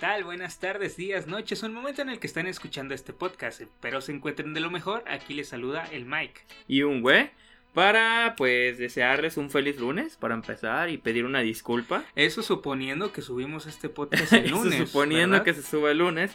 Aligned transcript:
tal? 0.00 0.24
Buenas 0.24 0.58
tardes, 0.58 0.96
días, 0.96 1.26
noches 1.26 1.62
o 1.62 1.66
el 1.66 1.72
momento 1.72 2.00
en 2.00 2.08
el 2.08 2.18
que 2.18 2.26
están 2.26 2.46
escuchando 2.46 2.94
este 2.94 3.12
podcast. 3.12 3.60
Espero 3.60 4.00
se 4.00 4.12
encuentren 4.12 4.54
de 4.54 4.60
lo 4.60 4.70
mejor. 4.70 5.04
Aquí 5.06 5.34
les 5.34 5.48
saluda 5.48 5.84
el 5.92 6.06
Mike. 6.06 6.40
Y 6.66 6.82
un 6.84 7.02
güey 7.02 7.30
para 7.74 8.34
pues 8.38 8.78
desearles 8.78 9.36
un 9.36 9.50
feliz 9.50 9.78
lunes 9.78 10.16
para 10.16 10.34
empezar 10.34 10.88
y 10.88 10.96
pedir 10.96 11.26
una 11.26 11.40
disculpa. 11.40 12.02
Eso 12.16 12.42
suponiendo 12.42 13.12
que 13.12 13.20
subimos 13.20 13.66
este 13.66 13.88
podcast 13.90 14.32
el 14.32 14.50
lunes. 14.50 14.74
Eso 14.74 14.86
suponiendo 14.86 15.32
¿verdad? 15.32 15.44
que 15.44 15.52
se 15.52 15.62
sube 15.62 15.90
el 15.90 15.98
lunes. 15.98 16.34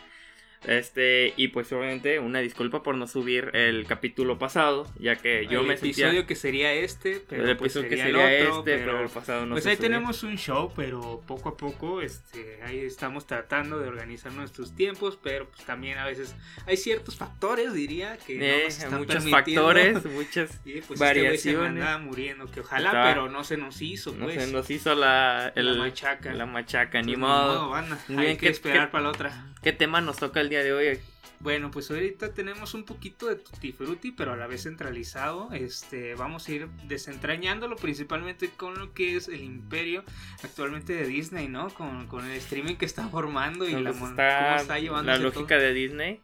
Este, 0.67 1.33
y 1.37 1.49
pues 1.49 1.71
obviamente 1.71 2.19
una 2.19 2.39
disculpa 2.39 2.81
por 2.83 2.95
no 2.95 3.07
subir 3.07 3.51
el 3.53 3.85
capítulo 3.85 4.37
pasado, 4.37 4.87
ya 4.99 5.15
que 5.15 5.47
yo 5.47 5.61
el 5.61 5.67
me 5.67 5.73
episodio 5.75 6.07
sentía 6.07 6.25
que 6.27 6.35
sería 6.35 6.73
este, 6.73 7.21
pero 7.27 7.47
el 7.49 7.57
pues 7.57 7.75
episodio 7.75 7.89
que 7.89 7.97
sería, 7.97 8.33
el 8.39 8.47
otro, 8.47 8.59
este, 8.59 8.71
pero, 8.77 8.91
pero 8.93 9.03
el 9.03 9.09
pasado 9.09 9.45
no 9.45 9.53
pues 9.55 9.63
se 9.63 9.69
ahí 9.71 9.75
subió. 9.75 9.89
tenemos 9.89 10.23
un 10.23 10.37
show, 10.37 10.71
pero 10.75 11.21
poco 11.27 11.49
a 11.49 11.57
poco 11.57 12.01
este 12.01 12.59
ahí 12.63 12.79
estamos 12.79 13.27
tratando 13.27 13.79
de 13.79 13.87
organizar 13.87 14.31
nuestros 14.31 14.75
tiempos, 14.75 15.17
pero 15.21 15.47
pues 15.49 15.65
también 15.65 15.97
a 15.97 16.05
veces 16.05 16.35
hay 16.65 16.77
ciertos 16.77 17.15
factores, 17.15 17.73
diría, 17.73 18.17
que 18.25 18.37
no 18.37 18.43
Eh, 18.45 18.61
nos 18.65 18.77
están 18.77 18.97
muchos 18.99 19.29
factores, 19.29 20.05
muchas 20.05 20.59
Y 20.65 20.81
pues 20.81 20.99
variaciones. 20.99 21.35
este 21.45 21.51
se 21.51 21.57
me 21.57 21.67
andaba 21.67 21.97
muriendo, 21.99 22.49
que 22.51 22.61
ojalá, 22.61 22.91
pero 23.13 23.29
no 23.29 23.43
se 23.43 23.57
nos 23.57 23.81
hizo, 23.81 24.13
no 24.13 24.25
pues. 24.25 24.43
sé, 24.43 24.51
nos 24.51 24.69
hizo 24.69 24.95
la, 24.95 25.51
el- 25.55 25.65
la 25.77 25.83
machaca. 25.85 26.33
la 26.33 26.45
machaca, 26.45 26.91
Pues 26.93 27.05
ni 27.05 27.15
modo. 27.15 27.73
Muy 28.07 28.25
Hay 28.25 28.33
que 28.35 28.47
¿qué- 28.47 28.49
esperar 28.49 28.91
para 28.91 29.03
la 29.05 29.09
otra. 29.09 29.45
¿Qué 29.65 29.73
tema 29.73 29.99
nos 29.99 30.17
toca 30.17 30.41
el 30.41 30.49
día 30.49 30.63
de 30.63 30.73
hoy? 30.73 30.99
Bueno, 31.39 31.71
pues 31.71 31.89
ahorita 31.89 32.35
tenemos 32.35 32.75
un 32.75 32.85
poquito 32.85 33.25
de 33.25 33.35
Tutti 33.35 33.71
Frutti, 33.71 34.11
pero 34.11 34.33
a 34.33 34.37
la 34.37 34.45
vez 34.45 34.61
centralizado. 34.61 35.49
Este, 35.53 36.13
vamos 36.13 36.47
a 36.47 36.51
ir 36.51 36.67
desentrañándolo 36.87 37.75
principalmente 37.75 38.51
con 38.55 38.77
lo 38.77 38.93
que 38.93 39.15
es 39.17 39.27
el 39.27 39.41
imperio 39.43 40.03
actualmente 40.43 40.93
de 40.93 41.07
Disney, 41.07 41.47
¿no? 41.47 41.69
Con, 41.71 42.05
con 42.05 42.25
el 42.25 42.33
streaming 42.33 42.75
que 42.75 42.85
está 42.85 43.07
formando 43.09 43.67
y 43.67 43.71
la, 43.73 43.89
está 43.89 43.99
cómo 43.99 44.55
está 44.55 44.77
llevando 44.79 45.11
la 45.11 45.17
lógica 45.17 45.57
de 45.57 45.73
Disney, 45.73 46.21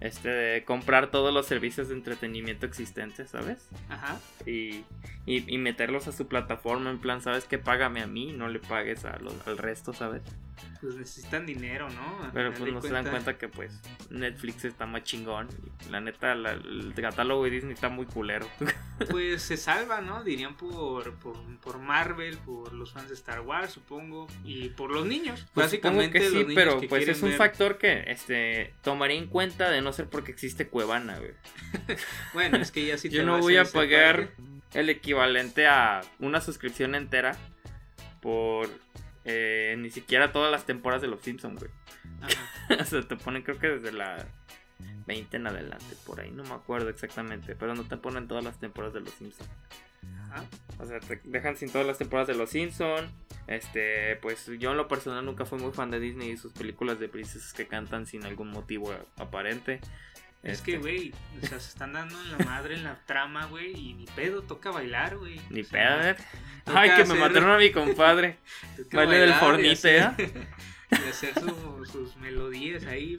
este, 0.00 0.28
de 0.28 0.64
comprar 0.64 1.12
todos 1.12 1.32
los 1.32 1.46
servicios 1.46 1.88
de 1.88 1.94
entretenimiento 1.94 2.66
existentes, 2.66 3.30
¿sabes? 3.30 3.68
Ajá. 3.88 4.20
Y, 4.46 4.84
y, 5.26 5.44
y 5.46 5.58
meterlos 5.58 6.08
a 6.08 6.12
su 6.12 6.26
plataforma 6.26 6.90
en 6.90 6.98
plan, 6.98 7.22
¿sabes 7.22 7.44
qué? 7.44 7.58
Págame 7.58 8.02
a 8.02 8.08
mí, 8.08 8.32
no 8.32 8.48
le 8.48 8.58
pagues 8.58 9.04
a 9.04 9.16
los- 9.20 9.46
al 9.46 9.58
resto, 9.58 9.92
¿sabes? 9.92 10.22
Pues 10.80 10.94
necesitan 10.94 11.44
dinero, 11.44 11.88
¿no? 11.90 12.24
A 12.24 12.30
Pero 12.32 12.52
pues 12.54 12.72
no 12.72 12.80
se 12.80 12.88
dan 12.90 13.06
cuenta 13.08 13.36
que 13.36 13.48
pues 13.48 13.80
Netflix 14.08 14.64
está 14.64 14.86
más 14.86 15.02
chingón. 15.04 15.48
La 15.90 16.00
neta, 16.00 16.34
la- 16.34 16.52
el 16.52 16.94
catálogo 16.94 17.44
de 17.44 17.50
Disney 17.50 17.72
está 17.74 17.88
muy 17.88 18.06
culero. 18.06 18.48
Pues 19.10 19.40
se 19.40 19.56
salva, 19.56 20.02
¿no? 20.02 20.22
Dirían 20.24 20.56
por, 20.58 21.14
por, 21.14 21.34
por 21.60 21.78
Marvel, 21.78 22.36
por 22.36 22.74
los 22.74 22.92
fans 22.92 23.08
de 23.08 23.14
Star 23.14 23.40
Wars, 23.40 23.72
supongo, 23.72 24.26
y 24.44 24.68
por 24.68 24.90
los 24.90 25.06
niños. 25.06 25.46
Pues 25.54 25.68
Básicamente 25.68 26.18
que 26.18 26.24
los 26.24 26.32
sí, 26.32 26.38
niños 26.40 26.54
pero 26.54 26.80
que 26.80 26.86
pues 26.88 27.08
es 27.08 27.22
un 27.22 27.30
ver- 27.30 27.38
factor 27.38 27.78
que 27.78 28.04
este 28.08 28.74
tomaría 28.82 29.16
en 29.16 29.26
cuenta 29.26 29.70
de 29.70 29.80
no 29.80 29.94
ser 29.94 30.06
porque 30.10 30.32
existe 30.32 30.68
Cuevana, 30.68 31.18
güey. 31.18 31.32
Bueno, 32.34 32.58
es 32.58 32.70
que 32.70 32.84
ya 32.84 32.98
sí 32.98 33.08
Yo 33.10 33.20
te 33.20 33.24
no 33.26 33.32
vas 33.32 33.40
voy 33.40 33.56
a 33.56 33.64
pagar 33.64 34.28
parque. 34.34 34.42
el 34.74 34.90
equivalente 34.90 35.66
a 35.66 36.02
una 36.18 36.42
suscripción 36.42 36.94
entera 36.94 37.38
por 38.20 38.68
eh, 39.24 39.74
ni 39.78 39.90
siquiera 39.90 40.32
todas 40.32 40.50
las 40.50 40.64
temporadas 40.66 41.02
de 41.02 41.08
los 41.08 41.20
Simpsons, 41.20 41.60
güey. 41.60 41.70
O 42.80 42.84
sea, 42.84 43.02
te 43.02 43.16
ponen 43.16 43.42
creo 43.42 43.58
que 43.58 43.66
desde 43.66 43.90
la 43.90 44.24
20 45.06 45.36
en 45.36 45.46
adelante, 45.48 45.96
por 46.06 46.20
ahí, 46.20 46.30
no 46.30 46.44
me 46.44 46.54
acuerdo 46.54 46.88
exactamente, 46.88 47.56
pero 47.56 47.74
no 47.74 47.82
te 47.84 47.96
ponen 47.96 48.28
todas 48.28 48.44
las 48.44 48.60
temporadas 48.60 48.94
de 48.94 49.00
los 49.00 49.10
Simpsons. 49.10 49.50
Ajá. 50.30 50.44
O 50.78 50.86
sea, 50.86 51.00
te 51.00 51.20
dejan 51.24 51.56
sin 51.56 51.70
todas 51.70 51.86
las 51.86 51.98
temporadas 51.98 52.28
de 52.28 52.34
Los 52.34 52.50
Simpson. 52.50 53.10
Este, 53.46 54.16
pues 54.16 54.46
yo 54.58 54.70
en 54.70 54.76
lo 54.76 54.88
personal 54.88 55.24
nunca 55.24 55.44
fui 55.44 55.58
muy 55.58 55.72
fan 55.72 55.90
de 55.90 55.98
Disney 55.98 56.30
y 56.30 56.36
sus 56.36 56.52
películas 56.52 57.00
de 57.00 57.08
princesas 57.08 57.52
que 57.52 57.66
cantan 57.66 58.06
sin 58.06 58.24
algún 58.24 58.50
motivo 58.50 58.94
aparente. 59.16 59.80
Es 60.42 60.58
Este, 60.58 60.72
que, 60.72 60.78
güey, 60.78 61.12
o 61.42 61.46
sea, 61.46 61.60
se 61.60 61.68
están 61.68 61.92
dando 61.92 62.18
en 62.20 62.32
la 62.32 62.38
madre 62.46 62.74
en 62.74 62.84
la 62.84 62.98
trama, 63.04 63.44
güey, 63.46 63.72
y 63.78 63.92
ni 63.94 64.06
pedo, 64.06 64.42
toca 64.42 64.70
bailar, 64.70 65.18
güey. 65.18 65.38
Ni 65.50 65.60
O 65.60 65.64
sea, 65.64 65.98
pedo. 66.00 66.10
¿eh? 66.10 66.16
Ay, 66.66 66.90
que 66.96 67.04
me 67.04 67.14
mataron 67.14 67.50
a 67.50 67.58
mi 67.58 67.70
compadre. 67.70 68.38
baile 68.92 69.18
del 69.18 69.34
fornite, 69.34 69.72
hacer- 70.00 70.48
Y 70.92 71.08
hacer 71.08 71.34
su- 71.38 71.84
sus 71.92 72.16
melodías 72.16 72.84
ahí, 72.86 73.16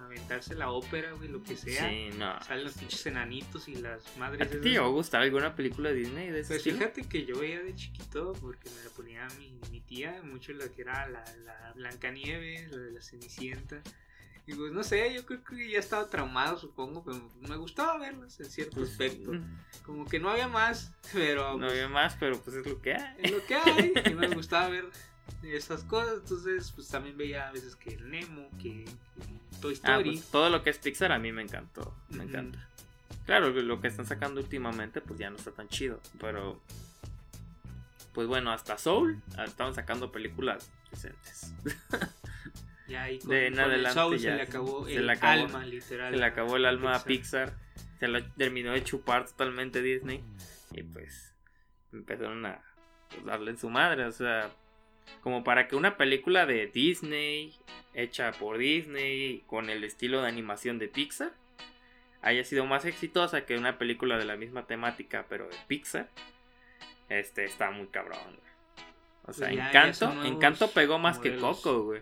aventarse 0.00 0.54
la 0.54 0.70
ópera, 0.70 1.12
güey, 1.12 1.28
lo 1.28 1.42
que 1.42 1.56
sea. 1.56 1.88
Sí, 1.88 2.10
no. 2.18 2.42
Salen 2.42 2.64
los 2.64 2.72
pinches 2.74 3.06
enanitos 3.06 3.68
y 3.68 3.76
las 3.76 4.04
¿A 4.16 4.18
madres. 4.18 4.48
ti 4.48 4.54
esas. 4.54 4.62
te 4.62 4.70
llegó 4.70 4.86
a 4.86 4.88
gustar 4.88 5.22
alguna 5.22 5.54
película 5.54 5.90
de 5.90 5.96
Disney 5.96 6.30
de 6.30 6.40
ese 6.40 6.48
Pues 6.48 6.58
estilo? 6.58 6.78
fíjate 6.78 7.02
que 7.04 7.24
yo 7.26 7.38
veía 7.38 7.60
de 7.62 7.74
chiquito 7.76 8.32
porque 8.40 8.68
me 8.70 8.82
la 8.82 8.90
ponía 8.90 9.28
mi, 9.38 9.60
mi 9.70 9.80
tía, 9.82 10.20
mucho 10.24 10.52
la 10.54 10.68
que 10.68 10.82
era 10.82 11.06
la, 11.08 11.22
la 11.44 11.72
Blancanieves, 11.76 12.72
la 12.72 12.78
de 12.82 12.90
la 12.92 13.00
Cenicienta. 13.02 13.80
Y 14.46 14.54
pues 14.54 14.72
no 14.72 14.82
sé, 14.82 15.14
yo 15.14 15.24
creo 15.24 15.44
que 15.44 15.70
ya 15.70 15.78
estaba 15.78 16.08
traumado, 16.10 16.58
supongo, 16.58 17.04
pero 17.04 17.30
me 17.48 17.56
gustaba 17.56 17.96
verlas 17.98 18.40
en 18.40 18.46
cierto 18.50 18.76
Pues, 18.76 18.90
aspecto. 18.90 19.32
mm, 19.32 19.58
Como 19.86 20.04
que 20.04 20.18
no 20.18 20.30
había 20.30 20.48
más, 20.48 20.92
pero 21.12 21.52
No 21.52 21.58
pues, 21.60 21.72
había 21.72 21.88
más, 21.88 22.16
pero 22.18 22.40
pues 22.40 22.56
es 22.56 22.66
lo 22.66 22.80
que 22.82 22.94
hay. 22.94 23.16
es 23.18 23.30
lo 23.30 23.44
que 23.46 23.54
hay. 23.54 23.92
Y 24.10 24.14
me 24.14 24.28
gustaba 24.28 24.68
ver 24.68 24.86
esas 25.44 25.84
cosas. 25.84 26.14
Entonces, 26.22 26.72
pues 26.72 26.88
también 26.88 27.16
veía 27.16 27.48
a 27.48 27.52
veces 27.52 27.76
que 27.76 27.90
el 27.94 28.10
Nemo, 28.10 28.48
que, 28.60 28.84
que 28.84 29.58
Toy 29.60 29.74
Ah, 29.84 29.92
Story. 29.94 30.10
pues, 30.16 30.30
todo 30.30 30.50
lo 30.50 30.62
que 30.64 30.70
es 30.70 30.78
Pixar 30.78 31.12
a 31.12 31.18
mí 31.20 31.30
me 31.30 31.42
encantó. 31.42 31.94
Me 32.08 32.24
encanta. 32.24 32.68
Claro, 33.26 33.50
lo 33.50 33.80
que 33.80 33.86
están 33.86 34.06
sacando 34.06 34.40
últimamente, 34.40 35.00
pues 35.00 35.20
ya 35.20 35.30
no 35.30 35.36
está 35.36 35.52
tan 35.52 35.68
chido. 35.68 36.00
Pero. 36.20 36.60
Pues 38.12 38.26
bueno, 38.26 38.50
hasta 38.52 38.76
Soul 38.76 39.22
ah, 39.38 39.44
estaban 39.44 39.72
sacando 39.74 40.10
películas 40.10 40.68
decentes. 40.90 41.52
ya 42.92 43.02
ahí 43.04 43.18
con, 43.18 43.30
de 43.30 43.46
en 43.46 43.54
con 43.54 43.62
el 43.64 43.70
adelante 43.86 44.18
se 44.18 44.30
le 44.36 44.42
acabó 44.42 44.84
se 44.86 44.94
el 44.96 45.06
le 45.06 45.12
acabó- 45.12 45.44
alma, 45.46 45.64
literal. 45.66 46.12
Se 46.12 46.18
le 46.20 46.24
acabó 46.24 46.56
el 46.56 46.64
alma 46.66 46.94
a 46.96 47.04
Pixar. 47.04 47.50
Pixar. 47.52 47.98
Se 47.98 48.08
lo 48.08 48.24
terminó 48.34 48.72
de 48.72 48.82
chupar 48.84 49.26
totalmente 49.26 49.80
Disney. 49.82 50.22
Y 50.72 50.82
pues 50.82 51.34
empezaron 51.92 52.44
a 52.46 52.62
pues, 53.10 53.24
darle 53.24 53.50
en 53.52 53.58
su 53.58 53.68
madre. 53.70 54.04
O 54.06 54.12
sea, 54.12 54.50
como 55.22 55.44
para 55.44 55.68
que 55.68 55.76
una 55.76 55.96
película 55.96 56.46
de 56.46 56.66
Disney, 56.66 57.54
hecha 57.94 58.32
por 58.32 58.58
Disney, 58.58 59.42
con 59.46 59.70
el 59.70 59.84
estilo 59.84 60.22
de 60.22 60.28
animación 60.28 60.78
de 60.78 60.88
Pixar, 60.88 61.32
haya 62.22 62.44
sido 62.44 62.66
más 62.66 62.84
exitosa 62.84 63.44
que 63.44 63.56
una 63.56 63.78
película 63.78 64.16
de 64.18 64.24
la 64.24 64.36
misma 64.36 64.66
temática, 64.66 65.26
pero 65.28 65.48
de 65.48 65.56
Pixar. 65.68 66.08
Este 67.08 67.44
está 67.44 67.70
muy 67.70 67.88
cabrón, 67.88 68.18
güey. 68.24 68.52
O 69.24 69.32
sea, 69.32 69.48
Pues 69.48 69.56
ya 69.58 69.68
Encanto, 69.68 70.06
nuevos 70.14 70.26
Encanto 70.26 70.70
pegó 70.72 70.98
más 70.98 71.18
que. 71.18 71.36
Coco, 71.36 71.84
güey. 71.84 72.00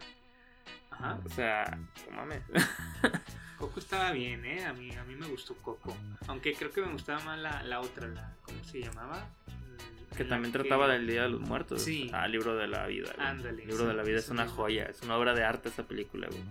Ajá. 1.00 1.19
O 1.25 1.28
sea, 1.31 1.78
no 2.11 2.16
mames. 2.16 2.43
Coco 3.59 3.78
estaba 3.78 4.12
bien, 4.12 4.44
¿eh? 4.47 4.65
A 4.65 4.72
mí, 4.72 4.91
a 4.97 5.05
mí 5.05 5.15
me 5.16 5.27
gustó 5.27 5.55
Coco. 5.56 5.94
Aunque 6.28 6.55
creo 6.55 6.71
que 6.72 6.81
me 6.81 6.93
gustaba 6.93 7.21
más 7.25 7.38
la, 7.38 7.62
la 7.62 7.81
otra, 7.81 8.09
la, 8.09 8.34
¿cómo 8.43 8.65
se 8.65 8.81
llamaba? 8.81 9.28
Mm, 9.49 10.16
Que 10.16 10.25
también 10.25 10.50
que- 10.50 10.60
trataba 10.60 10.89
del 10.89 11.06
Día 11.06 11.25
de 11.25 11.28
los 11.28 11.41
Muertos. 11.43 11.83
Sí. 11.83 12.10
Ah, 12.15 12.27
Libro 12.27 12.56
de 12.56 12.69
la 12.69 12.87
Vida. 12.87 13.10
Ándale, 13.19 13.66
Libro 13.66 13.84
de 13.87 13.93
la 13.93 14.03
Vida 14.03 14.19
es 14.19 14.31
una 14.31 14.49
joya, 14.49 14.84
es 14.87 15.03
una 15.03 15.16
obra 15.19 15.34
de 15.34 15.44
arte 15.44 15.69
esa 15.69 15.87
película, 15.87 16.28
güey. 16.28 16.43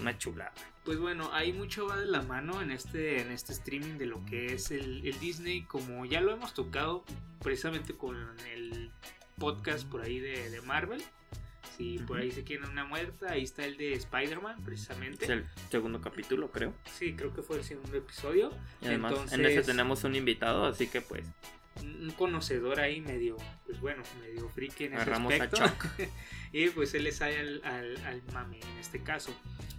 Una 0.00 0.16
chulada. 0.16 0.52
Pues 0.84 0.98
bueno, 1.00 1.28
ahí 1.32 1.52
mucho 1.52 1.88
va 1.88 1.96
de 1.96 2.06
la 2.06 2.22
mano 2.22 2.62
en 2.62 2.70
este, 2.70 3.20
en 3.20 3.32
este 3.32 3.52
streaming 3.52 3.98
de 3.98 4.06
lo 4.06 4.24
que 4.26 4.54
es 4.54 4.70
el, 4.70 5.04
el 5.04 5.18
Disney, 5.18 5.62
como 5.62 6.04
ya 6.04 6.20
lo 6.20 6.32
hemos 6.32 6.54
tocado 6.54 7.04
precisamente 7.42 7.94
con 7.96 8.16
el 8.52 8.92
podcast 9.40 9.88
por 9.88 10.02
ahí 10.02 10.20
de, 10.20 10.50
de 10.50 10.60
Marvel. 10.60 11.02
Si 11.76 11.98
por 11.98 12.18
ahí 12.18 12.30
se 12.30 12.44
quieren 12.44 12.68
una 12.70 12.84
muerta, 12.84 13.32
ahí 13.32 13.42
está 13.42 13.64
el 13.64 13.76
de 13.76 13.94
Spider-Man, 13.94 14.62
precisamente. 14.64 15.24
Es 15.24 15.30
el 15.30 15.44
segundo 15.70 16.00
capítulo, 16.00 16.50
creo. 16.50 16.72
Sí, 16.84 17.14
creo 17.14 17.34
que 17.34 17.42
fue 17.42 17.58
el 17.58 17.64
segundo 17.64 17.96
episodio. 17.96 18.52
Y 18.80 18.86
además, 18.86 19.12
Entonces, 19.12 19.38
en 19.38 19.46
ese 19.46 19.62
tenemos 19.62 20.04
un 20.04 20.14
invitado, 20.14 20.66
así 20.66 20.86
que 20.86 21.00
pues, 21.00 21.26
un 21.82 22.12
conocedor 22.16 22.80
ahí 22.80 23.00
medio, 23.00 23.36
pues 23.66 23.80
bueno, 23.80 24.02
medio 24.20 24.48
friki 24.48 24.84
en 24.84 24.92
ese 24.92 25.02
Agarramos 25.02 25.32
a 25.32 25.44
aspecto. 25.44 25.64
y 26.52 26.68
pues 26.70 26.94
él 26.94 27.04
le 27.04 27.12
sale 27.12 27.38
al, 27.38 27.60
al, 27.64 27.96
al 28.06 28.22
mame 28.32 28.60
en 28.60 28.78
este 28.78 29.02
caso. 29.02 29.34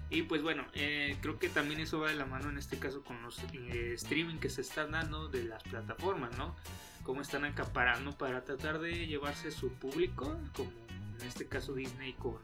Y 0.10 0.24
pues 0.24 0.42
bueno, 0.42 0.66
eh, 0.74 1.18
creo 1.22 1.40
que 1.40 1.50
también 1.50 1.80
eso 1.80 2.00
va 2.00 2.10
de 2.10 2.16
la 2.16 2.26
mano 2.26 2.50
en 2.50 2.58
este 2.58 2.78
caso 2.78 3.04
con 3.04 3.22
los 3.24 3.40
eh, 3.54 3.94
streaming 3.96 4.38
que 4.38 4.50
se 4.50 4.62
están 4.62 4.92
dando 4.92 5.30
de 5.30 5.44
las 5.44 5.64
plataformas, 5.64 6.38
¿no? 6.38 6.56
Cómo 7.04 7.22
están 7.22 7.44
acaparando 7.44 8.12
para 8.18 8.44
tratar 8.44 8.80
de 8.80 9.08
llevarse 9.08 9.52
su 9.52 9.74
público, 9.74 10.40
como 10.56 10.72
en 11.20 11.28
este 11.28 11.48
caso 11.48 11.74
Disney 11.74 12.14
con 12.14 12.38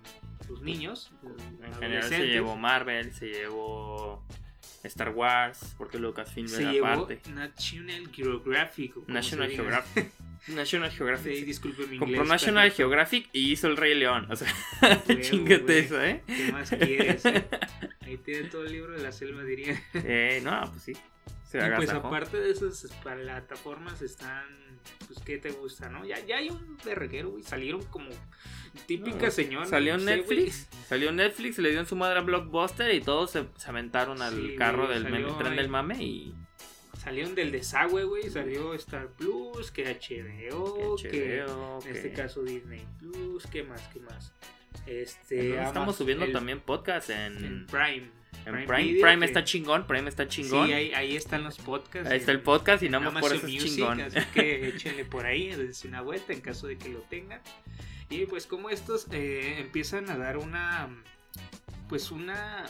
sus 0.46 0.62
niños. 0.62 1.12
en 1.64 1.74
general 1.76 2.04
se 2.04 2.28
llevó 2.28 2.56
Marvel, 2.58 3.14
se 3.14 3.28
llevó 3.30 4.26
Star 4.84 5.10
Wars, 5.10 5.76
porque 5.78 5.98
Lucasfilm 6.00 6.48
Se 6.48 6.62
era 6.64 6.72
llevó 6.72 6.86
parte. 7.08 7.22
National 7.32 8.10
Geographic. 8.12 8.96
National. 9.08 9.50
Geographic. 9.52 10.12
National 10.48 10.90
Sí, 10.90 10.98
Geographic. 10.98 11.46
disculpe 11.46 11.86
mi 11.86 12.00
Compró 12.00 12.16
inglés, 12.24 12.30
National 12.30 12.64
perfecto. 12.64 12.78
Geographic 12.78 13.30
y 13.32 13.52
hizo 13.52 13.68
el 13.68 13.78
Rey 13.78 13.94
León. 13.94 14.26
O 14.32 14.36
sea, 14.36 14.52
chingate 15.22 15.80
eso, 15.80 16.02
¿eh? 16.02 16.24
¿Qué 16.26 16.52
más 16.52 16.70
quieres? 16.72 17.26
eh? 17.26 17.48
Ahí 18.02 18.18
tiene 18.18 18.48
todo 18.50 18.66
el 18.66 18.72
libro 18.72 18.94
de 18.94 19.04
la 19.04 19.12
selva, 19.12 19.44
diría. 19.44 19.80
Eh, 19.94 20.42
no, 20.44 20.62
pues 20.72 20.82
sí. 20.84 20.94
Se 21.48 21.60
y 21.60 21.72
pues 21.76 21.90
aparte 21.92 22.38
de 22.38 22.50
esas 22.52 22.92
plataformas 23.04 24.02
están, 24.02 24.46
pues, 25.07 25.19
¿qué 25.25 25.38
te 25.38 25.51
gusta, 25.51 25.89
no? 25.89 26.06
Ya, 26.06 26.19
ya 26.25 26.38
hay 26.38 26.50
un 26.50 26.78
verguero, 26.86 27.31
güey. 27.31 27.44
Salieron 27.44 27.83
como 27.86 28.10
típica 28.88 29.25
No, 29.25 29.31
señora. 29.31 29.66
Salió 29.66 29.94
no 29.98 30.00
sé, 30.00 30.06
Netflix, 30.18 30.68
salió 30.88 31.12
Netflix, 31.12 31.57
le 31.60 31.72
dio 31.72 31.80
en 31.80 31.86
su 31.86 31.95
madre 31.95 32.19
a 32.19 32.22
Blockbuster 32.22 32.94
y 32.94 33.01
todos 33.01 33.31
se, 33.31 33.45
se 33.57 33.69
aventaron 33.69 34.22
al 34.22 34.36
Sí, 34.36 34.56
carro 34.56 34.86
güey, 34.88 34.94
del 34.95 35.04
meme, 35.06 35.22
salió 35.22 35.38
tren 35.38 35.56
del 35.56 35.69
mame 35.69 36.04
y. 36.04 36.36
Salieron 36.98 37.33
del 37.33 37.51
desagüe, 37.51 38.04
güey. 38.04 38.30
Salió 38.30 38.75
Star 38.75 39.07
Plus, 39.18 39.72
que 39.72 39.86
HBO, 39.86 40.95
que, 40.98 41.42
HBO, 41.44 41.80
en 41.84 41.95
este 41.95 42.10
que- 42.10 42.13
caso 42.16 42.44
Disney 42.44 42.86
Plus, 43.00 43.48
¿qué 43.48 43.63
más, 43.63 43.81
qué 43.92 44.00
más? 44.01 44.34
¿En 44.86 44.98
Este, 45.00 45.62
estamos 45.62 45.95
subiendo 45.95 46.25
el- 46.25 46.31
también 46.31 46.60
podcast 46.62 47.10
en, 47.10 47.44
en 47.44 47.66
Prime. 47.66 48.10
En 48.46 48.54
Prime 48.54 48.68
Prime. 48.68 48.84
Video, 48.84 49.02
Prime 49.08 49.20
que- 49.20 49.26
está 49.26 49.44
chingón, 49.44 49.88
Prime 49.88 50.10
está 50.10 50.28
chingón. 50.28 50.68
Sí, 50.68 50.74
ahí, 50.74 50.94
ahí 50.94 51.16
están 51.16 51.44
los 51.44 51.58
podcasts. 51.58 52.10
Ahí 52.10 52.18
está 52.20 52.32
el 52.32 52.42
podcast 52.42 52.84
y 52.84 52.90
nada 52.90 53.10
más 53.12 53.22
por 53.22 53.34
eso 53.36 53.48
es 53.48 53.54
chingón. 53.64 54.02
Así 54.02 54.20
que 54.34 54.68
échenle 54.76 55.06
por 55.06 55.26
ahí, 55.26 55.50
dense 55.56 55.88
una 55.88 56.02
vuelta 56.02 56.34
en 56.34 56.42
caso 56.42 56.68
de 56.68 56.78
que 56.78 56.90
lo 56.90 57.00
tengan. 57.02 57.42
Y 58.10 58.26
pues 58.26 58.46
como 58.46 58.70
estos 58.70 59.08
eh, 59.12 59.56
empiezan 59.60 60.10
a 60.10 60.18
dar 60.18 60.38
una, 60.38 60.90
pues 61.88 62.12
una, 62.12 62.66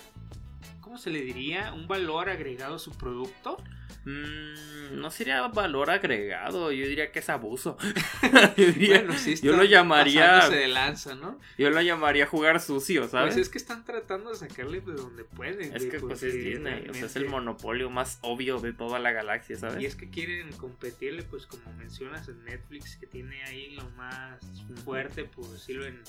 ¿cómo 0.82 0.98
se 0.98 1.10
le 1.10 1.22
diría? 1.22 1.74
Un 1.74 1.88
valor 1.88 2.30
agregado 2.30 2.76
a 2.76 2.80
su 2.80 2.92
producto. 2.92 3.58
Mm, 4.04 5.00
no 5.00 5.10
sería 5.12 5.48
valor 5.48 5.90
agregado, 5.90 6.72
yo 6.72 6.86
diría 6.88 7.12
que 7.12 7.20
es 7.20 7.30
abuso. 7.30 7.78
yo, 8.58 8.66
diría- 8.66 9.00
Bueno, 9.00 9.18
sí 9.18 9.36
yo 9.42 9.56
lo 9.56 9.64
llamaría 9.64 10.50
de 10.50 10.68
lanza, 10.68 11.16
¿no? 11.16 11.40
yo 11.58 11.70
lo 11.70 11.82
llamaría 11.82 12.26
jugar 12.26 12.60
sucio, 12.60 13.08
¿sabes? 13.08 13.36
Pues 13.36 13.46
es 13.48 13.50
que 13.50 13.58
están 13.58 13.86
tratando 13.86 14.32
de 14.32 14.36
sacarle 14.36 14.82
de 14.82 14.94
donde 14.94 15.24
pueden. 15.24 15.76
Es 15.76 15.86
que 15.86 16.00
pues 16.00 16.24
es 16.24 16.34
Disney, 16.34 16.88
o 16.90 16.94
sea, 16.94 17.06
es 17.06 17.16
el 17.16 17.28
monopolio 17.28 17.90
más 17.90 18.18
obvio 18.22 18.60
de 18.60 18.74
toda 18.74 19.00
la 19.00 19.12
galaxia, 19.12 19.56
¿sabes? 19.58 19.82
Y 19.82 19.86
es 19.86 19.96
que 19.96 20.10
quieren 20.10 20.52
competirle, 20.54 21.24
pues 21.24 21.46
como 21.46 21.72
mencionas 21.74 22.28
en 22.28 22.44
Netflix, 22.44 22.96
que 22.98 23.08
tiene 23.08 23.44
ahí 23.44 23.76
lo 23.76 23.88
más 23.92 24.40
fuerte, 24.84 25.24
por 25.26 25.48
decirlo 25.48 25.86
en, 25.86 25.96
en 25.96 26.04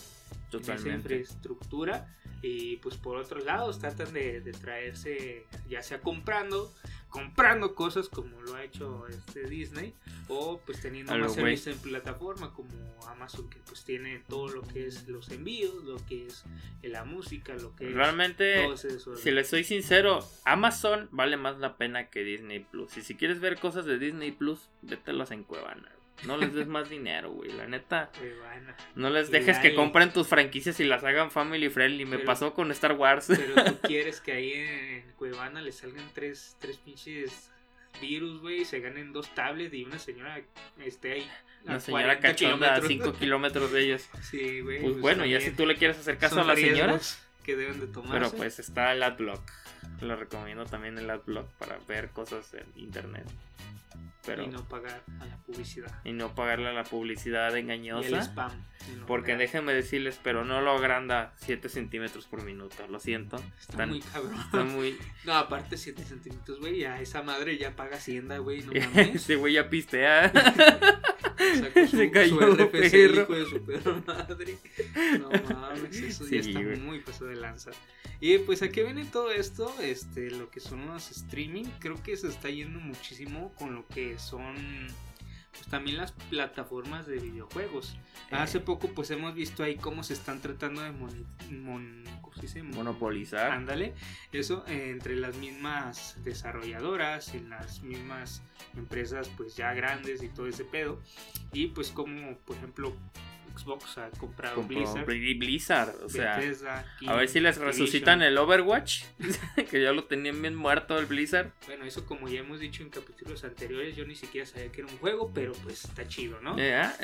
esa 0.62 0.88
infraestructura. 0.96 2.08
Y 2.44 2.78
pues 2.78 2.96
por 2.96 3.16
otros 3.18 3.44
lados 3.44 3.78
tratan 3.78 4.12
de, 4.12 4.40
de 4.40 4.50
traerse, 4.50 5.44
ya 5.68 5.80
sea 5.80 6.00
comprando, 6.00 6.74
comprando 7.12 7.74
cosas 7.74 8.08
como 8.08 8.40
lo 8.40 8.54
ha 8.56 8.64
hecho 8.64 9.06
este 9.06 9.44
Disney, 9.44 9.94
o 10.28 10.58
pues 10.64 10.80
teniendo 10.80 11.16
más 11.16 11.34
servicios 11.34 11.76
en 11.76 11.82
plataforma 11.82 12.52
como 12.54 12.70
Amazon, 13.06 13.48
que 13.50 13.58
pues 13.66 13.84
tiene 13.84 14.22
todo 14.28 14.48
lo 14.48 14.62
que 14.62 14.86
es 14.86 15.06
los 15.06 15.30
envíos, 15.30 15.84
lo 15.84 16.04
que 16.06 16.26
es 16.26 16.44
la 16.82 17.04
música, 17.04 17.54
lo 17.54 17.76
que 17.76 17.88
es 17.88 17.94
Realmente, 17.94 18.64
todo 18.64 18.74
eso. 18.74 19.16
si 19.16 19.30
les 19.30 19.46
soy 19.46 19.62
sincero, 19.62 20.26
Amazon 20.44 21.08
vale 21.12 21.36
más 21.36 21.58
la 21.58 21.76
pena 21.76 22.08
que 22.08 22.24
Disney 22.24 22.60
Plus. 22.60 22.96
Y 22.96 23.02
si 23.02 23.14
quieres 23.14 23.40
ver 23.40 23.60
cosas 23.60 23.84
de 23.84 23.98
Disney 23.98 24.32
Plus, 24.32 24.70
vételas 24.80 25.30
en 25.32 25.44
Cuevana. 25.44 25.92
No 26.26 26.36
les 26.36 26.54
des 26.54 26.66
más 26.68 26.88
dinero, 26.88 27.30
güey. 27.32 27.50
La 27.52 27.66
neta, 27.66 28.10
Cuevana. 28.16 28.76
no 28.94 29.10
les 29.10 29.30
dejes 29.30 29.58
que 29.58 29.74
compren 29.74 30.12
tus 30.12 30.28
franquicias 30.28 30.78
y 30.80 30.84
las 30.84 31.02
hagan 31.04 31.30
family 31.30 31.68
friendly. 31.68 32.04
Me 32.04 32.16
Pero- 32.16 32.26
pasó 32.26 32.54
con 32.54 32.70
Star 32.70 32.92
Wars. 32.92 33.26
Pero 33.28 33.64
tú 33.64 33.78
quieres 33.82 34.20
que 34.20 34.32
ahí 34.32 34.52
en 34.52 35.12
Cuevana 35.16 35.60
le 35.62 35.72
salgan 35.72 36.08
tres, 36.14 36.56
tres 36.60 36.76
pinches 36.78 37.50
virus, 38.00 38.40
güey, 38.40 38.60
y 38.62 38.64
se 38.64 38.80
ganen 38.80 39.12
dos 39.12 39.34
tablets 39.34 39.74
y 39.74 39.84
una 39.84 39.98
señora 39.98 40.40
esté 40.84 41.12
ahí. 41.12 41.30
Una 41.64 41.78
señora 41.80 42.18
40 42.18 42.28
cachonda 42.28 42.74
a 42.74 42.80
kilómetros. 42.80 42.88
5 42.88 43.12
kilómetros 43.18 43.72
de 43.72 43.80
ellos. 43.82 44.08
Sí, 44.22 44.60
güey. 44.60 44.80
Pues 44.80 45.00
bueno, 45.00 45.24
ya 45.26 45.40
si 45.40 45.50
tú 45.50 45.66
le 45.66 45.76
quieres 45.76 45.98
hacer 45.98 46.18
caso 46.18 46.40
a 46.40 46.44
la 46.44 46.54
señora. 46.56 46.86
riesgos 46.92 47.18
Que 47.44 47.56
deben 47.56 47.80
de 47.80 47.86
tomar. 47.88 48.12
Pero 48.18 48.30
pues 48.32 48.58
está 48.58 48.92
el 48.92 49.02
Adblock. 49.02 49.42
Lo 50.00 50.16
recomiendo 50.16 50.64
también 50.66 50.98
el 50.98 51.08
Adblock 51.10 51.48
para 51.54 51.78
ver 51.86 52.10
cosas 52.10 52.54
en 52.54 52.66
internet. 52.76 53.26
Pero 54.24 54.44
Y 54.44 54.48
no 54.48 54.64
pagar 54.68 55.02
a 55.20 55.26
la 55.26 55.36
publicidad. 55.38 56.00
y 56.04 56.12
no 56.12 56.34
pagarle 56.34 56.68
a 56.68 56.72
la 56.72 56.84
publicidad 56.84 57.48
Y 57.50 57.52
el 57.54 57.58
engañosa. 57.64 58.20
spam. 58.22 58.52
Porque 59.06 59.36
déjenme 59.36 59.72
decirles, 59.74 60.18
pero 60.22 60.44
no 60.44 60.60
lo 60.60 60.72
agranda 60.72 61.32
7 61.38 61.68
centímetros 61.68 62.26
por 62.26 62.42
minuto. 62.44 62.86
Lo 62.88 62.98
siento. 63.00 63.36
Está 63.58 63.72
Están- 63.72 63.88
muy 63.90 64.00
cabrón. 64.00 64.34
Está 64.40 64.64
muy. 64.64 64.96
No, 65.24 65.34
aparte 65.34 65.76
7 65.76 66.04
centímetros, 66.04 66.60
güey. 66.60 66.78
Ya 66.78 67.00
esa 67.00 67.22
madre 67.22 67.58
ya 67.58 67.74
paga 67.76 67.96
hacienda, 67.96 68.38
güey. 68.38 68.62
No 68.62 68.72
mames. 68.94 69.14
Ese 69.16 69.36
güey 69.36 69.54
ya 69.54 69.68
pistea. 69.68 70.32
Sacó 71.58 71.86
su, 71.88 71.96
Se 71.96 72.10
cayó, 72.10 72.38
su 72.38 72.40
RFC, 72.40 72.90
perro. 72.90 73.22
hijo 73.22 73.34
de 73.34 73.46
su 73.82 74.02
madre. 74.06 74.58
No 75.18 75.30
mames, 75.60 75.96
eso 76.00 76.24
Sí, 76.24 76.40
ya 76.40 76.40
está 76.40 76.80
muy 76.82 77.00
pasado 77.00 77.26
de 77.26 77.36
lanza. 77.36 77.70
Y 78.22 78.38
pues 78.38 78.62
a 78.62 78.68
qué 78.68 78.84
viene 78.84 79.04
todo 79.04 79.32
esto, 79.32 79.74
este, 79.80 80.30
lo 80.30 80.48
que 80.48 80.60
son 80.60 80.86
los 80.86 81.10
streaming, 81.10 81.64
creo 81.80 82.00
que 82.04 82.16
se 82.16 82.28
está 82.28 82.48
yendo 82.50 82.78
muchísimo 82.78 83.52
con 83.58 83.74
lo 83.74 83.84
que 83.88 84.16
son 84.16 84.86
pues 85.50 85.66
también 85.66 85.96
las 85.96 86.12
plataformas 86.12 87.08
de 87.08 87.18
videojuegos. 87.18 87.96
Hace 88.30 88.60
poco 88.60 88.86
pues 88.94 89.10
hemos 89.10 89.34
visto 89.34 89.64
ahí 89.64 89.74
cómo 89.74 90.04
se 90.04 90.12
están 90.12 90.40
tratando 90.40 90.82
de 90.82 90.92
Monopolizar. 92.62 93.50
Ándale, 93.50 93.92
eso 94.30 94.64
eh, 94.68 94.90
entre 94.90 95.16
las 95.16 95.34
mismas 95.38 96.16
desarrolladoras, 96.22 97.34
en 97.34 97.50
las 97.50 97.82
mismas 97.82 98.44
empresas 98.76 99.28
pues 99.36 99.56
ya 99.56 99.74
grandes 99.74 100.22
y 100.22 100.28
todo 100.28 100.46
ese 100.46 100.64
pedo. 100.64 101.00
Y 101.52 101.66
pues 101.66 101.90
como 101.90 102.38
por 102.38 102.56
ejemplo 102.56 102.96
Xbox 103.56 103.98
ha 103.98 104.10
comprado 104.10 104.56
Compró 104.56 104.78
Blizzard, 104.78 105.06
Blizzard. 105.06 105.94
O 106.04 106.08
sea, 106.08 106.36
Bethesda, 106.36 106.86
a 107.06 107.14
ver 107.14 107.28
si 107.28 107.40
les 107.40 107.56
resucitan 107.58 108.22
el 108.22 108.36
Overwatch. 108.38 109.04
que 109.70 109.82
ya 109.82 109.92
lo 109.92 110.04
tenían 110.04 110.40
bien 110.40 110.54
muerto 110.54 110.98
el 110.98 111.06
Blizzard. 111.06 111.52
Bueno, 111.66 111.84
eso 111.84 112.06
como 112.06 112.28
ya 112.28 112.40
hemos 112.40 112.60
dicho 112.60 112.82
en 112.82 112.90
capítulos 112.90 113.44
anteriores, 113.44 113.96
yo 113.96 114.04
ni 114.04 114.14
siquiera 114.14 114.46
sabía 114.46 114.70
que 114.70 114.82
era 114.82 114.90
un 114.90 114.98
juego, 114.98 115.32
pero 115.32 115.52
pues 115.64 115.84
está 115.84 116.06
chido, 116.06 116.40
¿no? 116.40 116.56
¿Ya? 116.56 116.96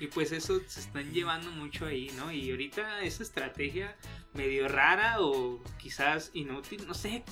Y 0.00 0.06
pues 0.06 0.30
eso 0.32 0.60
se 0.66 0.80
están 0.80 1.12
llevando 1.12 1.50
mucho 1.50 1.86
ahí, 1.86 2.10
¿no? 2.16 2.30
Y 2.30 2.50
ahorita 2.50 3.02
esa 3.02 3.22
estrategia 3.22 3.96
medio 4.32 4.68
rara 4.68 5.20
o 5.20 5.60
quizás 5.78 6.30
inútil, 6.34 6.86
no 6.86 6.94
sé 6.94 7.24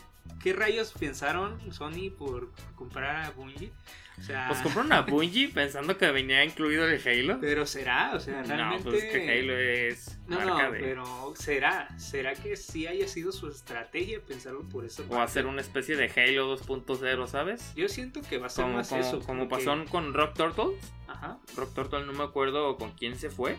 qué 0.42 0.52
rayos 0.52 0.92
pensaron 0.92 1.60
Sony 1.72 2.10
por 2.16 2.52
comprar 2.74 3.24
a 3.24 3.30
Bungie. 3.30 3.72
O 4.18 4.22
sea, 4.22 4.48
Pues 4.48 4.60
compraron 4.60 4.92
a 4.94 5.02
Bungie 5.02 5.48
pensando 5.48 5.96
que 5.98 6.10
venía 6.10 6.42
incluido 6.42 6.88
el 6.88 7.00
Halo. 7.06 7.38
pero 7.40 7.66
será, 7.66 8.12
o 8.14 8.20
sea, 8.20 8.40
No, 8.40 8.48
realmente 8.48 8.84
pues 8.90 9.04
es 9.04 9.12
que 9.12 9.30
Halo 9.38 9.56
es 9.58 10.18
No, 10.26 10.36
marca 10.38 10.62
no, 10.64 10.72
de. 10.72 10.80
pero 10.80 11.34
será, 11.36 11.88
será 11.98 12.32
que 12.34 12.56
sí 12.56 12.86
haya 12.86 13.06
sido 13.08 13.30
su 13.30 13.48
estrategia 13.48 14.18
pensarlo 14.26 14.62
por 14.68 14.84
eso. 14.86 15.04
O 15.10 15.20
hacer 15.20 15.44
una 15.46 15.60
especie 15.60 15.96
de 15.96 16.10
Halo 16.10 16.56
2.0, 16.56 17.26
¿sabes? 17.28 17.72
Yo 17.76 17.88
siento 17.90 18.22
que 18.22 18.38
va 18.38 18.46
a 18.46 18.50
ser 18.50 18.64
Como, 18.64 18.76
más 18.78 18.88
como, 18.88 19.00
eso. 19.02 19.20
como 19.20 19.48
porque- 19.48 19.64
pasó 19.66 19.84
con 19.90 20.14
Rock 20.14 20.34
Turtle. 20.34 20.78
Ajá. 21.08 21.38
Rock 21.56 21.74
Turtle 21.74 22.06
no 22.06 22.12
me 22.14 22.24
acuerdo 22.24 22.76
con 22.78 22.92
quién 22.92 23.16
se 23.16 23.28
fue. 23.30 23.56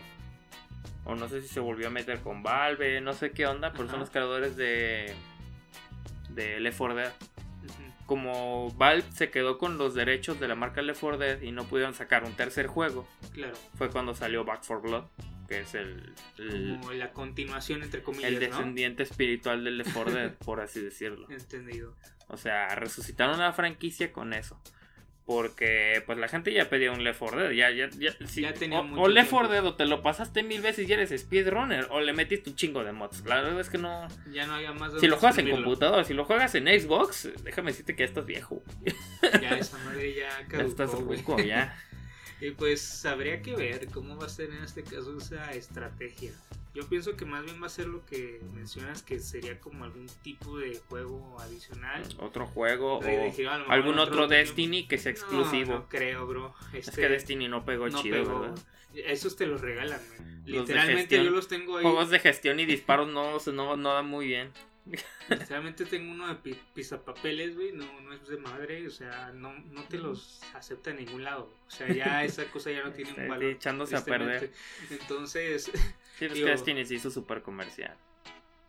O 1.04 1.14
no 1.14 1.28
sé 1.28 1.40
si 1.40 1.48
se 1.48 1.60
volvió 1.60 1.86
a 1.86 1.90
meter 1.90 2.18
con 2.20 2.42
Valve, 2.42 3.00
no 3.00 3.12
sé 3.14 3.30
qué 3.30 3.46
onda, 3.46 3.72
pero 3.72 3.88
son 3.88 4.00
los 4.00 4.10
creadores 4.10 4.56
de. 4.56 5.14
de 6.30 6.60
Left 6.60 6.76
4 6.78 6.96
Dead. 6.96 7.12
Como 8.08 8.70
Valve 8.72 9.04
se 9.12 9.30
quedó 9.30 9.58
con 9.58 9.76
los 9.76 9.92
derechos 9.94 10.40
de 10.40 10.48
la 10.48 10.54
marca 10.54 10.80
Left 10.80 10.98
4 11.00 11.18
Dead 11.18 11.42
y 11.42 11.52
no 11.52 11.64
pudieron 11.64 11.92
sacar 11.92 12.24
un 12.24 12.32
tercer 12.32 12.66
juego, 12.66 13.06
Claro. 13.34 13.52
fue 13.76 13.90
cuando 13.90 14.14
salió 14.14 14.44
Back 14.46 14.62
4 14.66 14.80
Blood, 14.80 15.04
que 15.46 15.60
es 15.60 15.74
el, 15.74 16.14
el, 16.38 16.78
Como 16.80 16.92
la 16.92 17.12
continuación 17.12 17.82
entre 17.82 18.02
comillas, 18.02 18.30
el 18.32 18.34
¿no? 18.36 18.40
descendiente 18.40 19.02
espiritual 19.02 19.62
del 19.62 19.76
Left 19.76 19.92
4 19.92 20.12
Dead, 20.14 20.32
por 20.38 20.60
así 20.60 20.80
decirlo. 20.80 21.28
Entendido. 21.30 21.94
O 22.28 22.38
sea, 22.38 22.74
resucitaron 22.76 23.38
la 23.38 23.52
franquicia 23.52 24.10
con 24.10 24.32
eso. 24.32 24.58
Porque 25.28 26.02
pues 26.06 26.16
la 26.16 26.26
gente 26.26 26.54
ya 26.54 26.70
pedía 26.70 26.90
un 26.90 27.04
Left 27.04 27.18
4 27.18 27.38
Dead. 27.42 27.50
Ya, 27.50 27.70
ya, 27.70 27.90
ya, 27.90 28.16
Ya 28.34 28.54
tenía 28.54 28.80
o, 28.80 28.84
mucho 28.84 29.02
o 29.02 29.08
Left 29.08 29.28
tiempo. 29.28 29.46
4 29.46 29.52
Dead 29.52 29.66
o 29.66 29.74
te 29.74 29.84
lo 29.84 30.00
pasaste 30.00 30.42
mil 30.42 30.62
veces 30.62 30.88
y 30.88 30.92
eres 30.94 31.10
speedrunner. 31.10 31.86
O 31.90 32.00
le 32.00 32.14
metiste 32.14 32.48
un 32.48 32.56
chingo 32.56 32.82
de 32.82 32.92
mods. 32.92 33.22
La 33.26 33.42
verdad 33.42 33.60
es 33.60 33.68
que 33.68 33.76
no. 33.76 34.08
Ya 34.32 34.46
no 34.46 34.54
había 34.54 34.72
más 34.72 34.94
de 34.94 35.00
Si 35.00 35.06
lo 35.06 35.18
juegas 35.18 35.36
en 35.36 35.46
escribirlo. 35.48 35.66
computador, 35.66 36.04
si 36.06 36.14
lo 36.14 36.24
juegas 36.24 36.54
en 36.54 36.66
Xbox, 36.66 37.28
déjame 37.44 37.72
decirte 37.72 37.94
que 37.94 38.04
ya 38.04 38.06
estás 38.06 38.24
viejo. 38.24 38.62
Ya 39.42 39.58
esa 39.58 39.76
madre 39.84 40.14
ya 40.14 40.30
Ya 40.40 40.48
caducó, 40.48 40.68
estás 40.70 40.94
güey. 40.94 41.18
ruco, 41.18 41.38
ya. 41.40 41.76
Y 42.40 42.52
pues 42.52 43.04
habría 43.04 43.42
que 43.42 43.54
ver 43.54 43.88
cómo 43.88 44.16
va 44.16 44.26
a 44.26 44.28
ser 44.30 44.48
en 44.50 44.62
este 44.62 44.82
caso 44.82 45.14
esa 45.18 45.52
estrategia. 45.52 46.30
Yo 46.78 46.88
pienso 46.88 47.16
que 47.16 47.24
más 47.24 47.44
bien 47.44 47.60
va 47.60 47.66
a 47.66 47.70
ser 47.70 47.88
lo 47.88 48.06
que 48.06 48.40
mencionas 48.54 49.02
que 49.02 49.18
sería 49.18 49.58
como 49.58 49.82
algún 49.82 50.06
tipo 50.22 50.58
de 50.58 50.80
juego 50.88 51.36
adicional. 51.40 52.04
Otro 52.20 52.46
juego 52.46 52.98
o 53.00 53.02
algún 53.68 53.98
otro 53.98 54.14
tipo- 54.14 54.28
Destiny 54.28 54.86
que 54.86 54.96
sea 54.96 55.10
exclusivo. 55.10 55.72
No, 55.72 55.78
no 55.80 55.88
creo, 55.88 56.24
bro. 56.28 56.54
Es 56.72 56.86
Este, 56.86 57.00
que 57.00 57.08
Destiny 57.08 57.48
no 57.48 57.64
pegó 57.64 57.88
no 57.88 58.00
chido, 58.00 58.22
pegó. 58.22 58.40
¿verdad? 58.42 58.58
Esos 58.94 59.34
te 59.34 59.48
los 59.48 59.60
regalan, 59.60 60.00
güey. 60.06 60.20
Los 60.54 60.68
Literalmente 60.68 61.16
yo 61.24 61.30
los 61.32 61.48
tengo 61.48 61.78
ahí. 61.78 61.82
Juegos 61.82 62.10
de 62.10 62.20
gestión 62.20 62.60
y 62.60 62.64
disparos 62.64 63.08
no, 63.08 63.38
no, 63.52 63.76
no 63.76 63.94
dan 63.94 64.06
muy 64.06 64.28
bien. 64.28 64.52
Literalmente 65.28 65.84
tengo 65.86 66.12
uno 66.12 66.28
de 66.28 66.34
pi- 66.36 66.60
pizapapeles, 66.74 67.54
güey. 67.56 67.72
No, 67.72 68.00
no 68.00 68.12
es 68.12 68.26
de 68.28 68.36
madre. 68.38 68.86
O 68.86 68.90
sea, 68.90 69.32
no, 69.34 69.52
no 69.58 69.84
te 69.84 69.98
los 69.98 70.40
acepta 70.54 70.90
en 70.90 70.96
ningún 71.04 71.24
lado. 71.24 71.52
O 71.66 71.70
sea, 71.70 71.88
ya 71.92 72.24
esa 72.24 72.44
cosa 72.50 72.70
ya 72.70 72.82
no 72.82 72.92
tiene 72.92 73.12
un 73.16 73.28
valor. 73.28 73.44
echándose 73.44 73.96
a 73.96 74.04
perder. 74.04 74.52
Entonces, 74.90 75.70
Sí, 76.18 76.24
es 76.24 76.32
que 76.32 76.38
Digo- 76.40 76.48
Destiny 76.48 76.84
se 76.84 76.94
hizo 76.94 77.10
súper 77.10 77.42
comercial. 77.42 77.96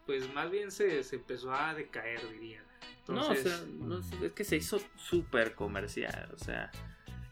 pues 0.06 0.32
más 0.34 0.52
bien 0.52 0.72
se, 0.72 1.04
se 1.04 1.16
empezó 1.16 1.54
a 1.54 1.74
decaer, 1.74 2.22
diría. 2.32 2.64
Entonces... 3.00 3.44
No, 3.46 3.96
o 3.98 4.02
sea, 4.02 4.20
no, 4.20 4.26
es 4.26 4.32
que 4.34 4.44
se 4.44 4.56
hizo 4.58 4.80
súper 4.96 5.56
comercial, 5.56 6.30
o 6.34 6.38
sea, 6.38 6.72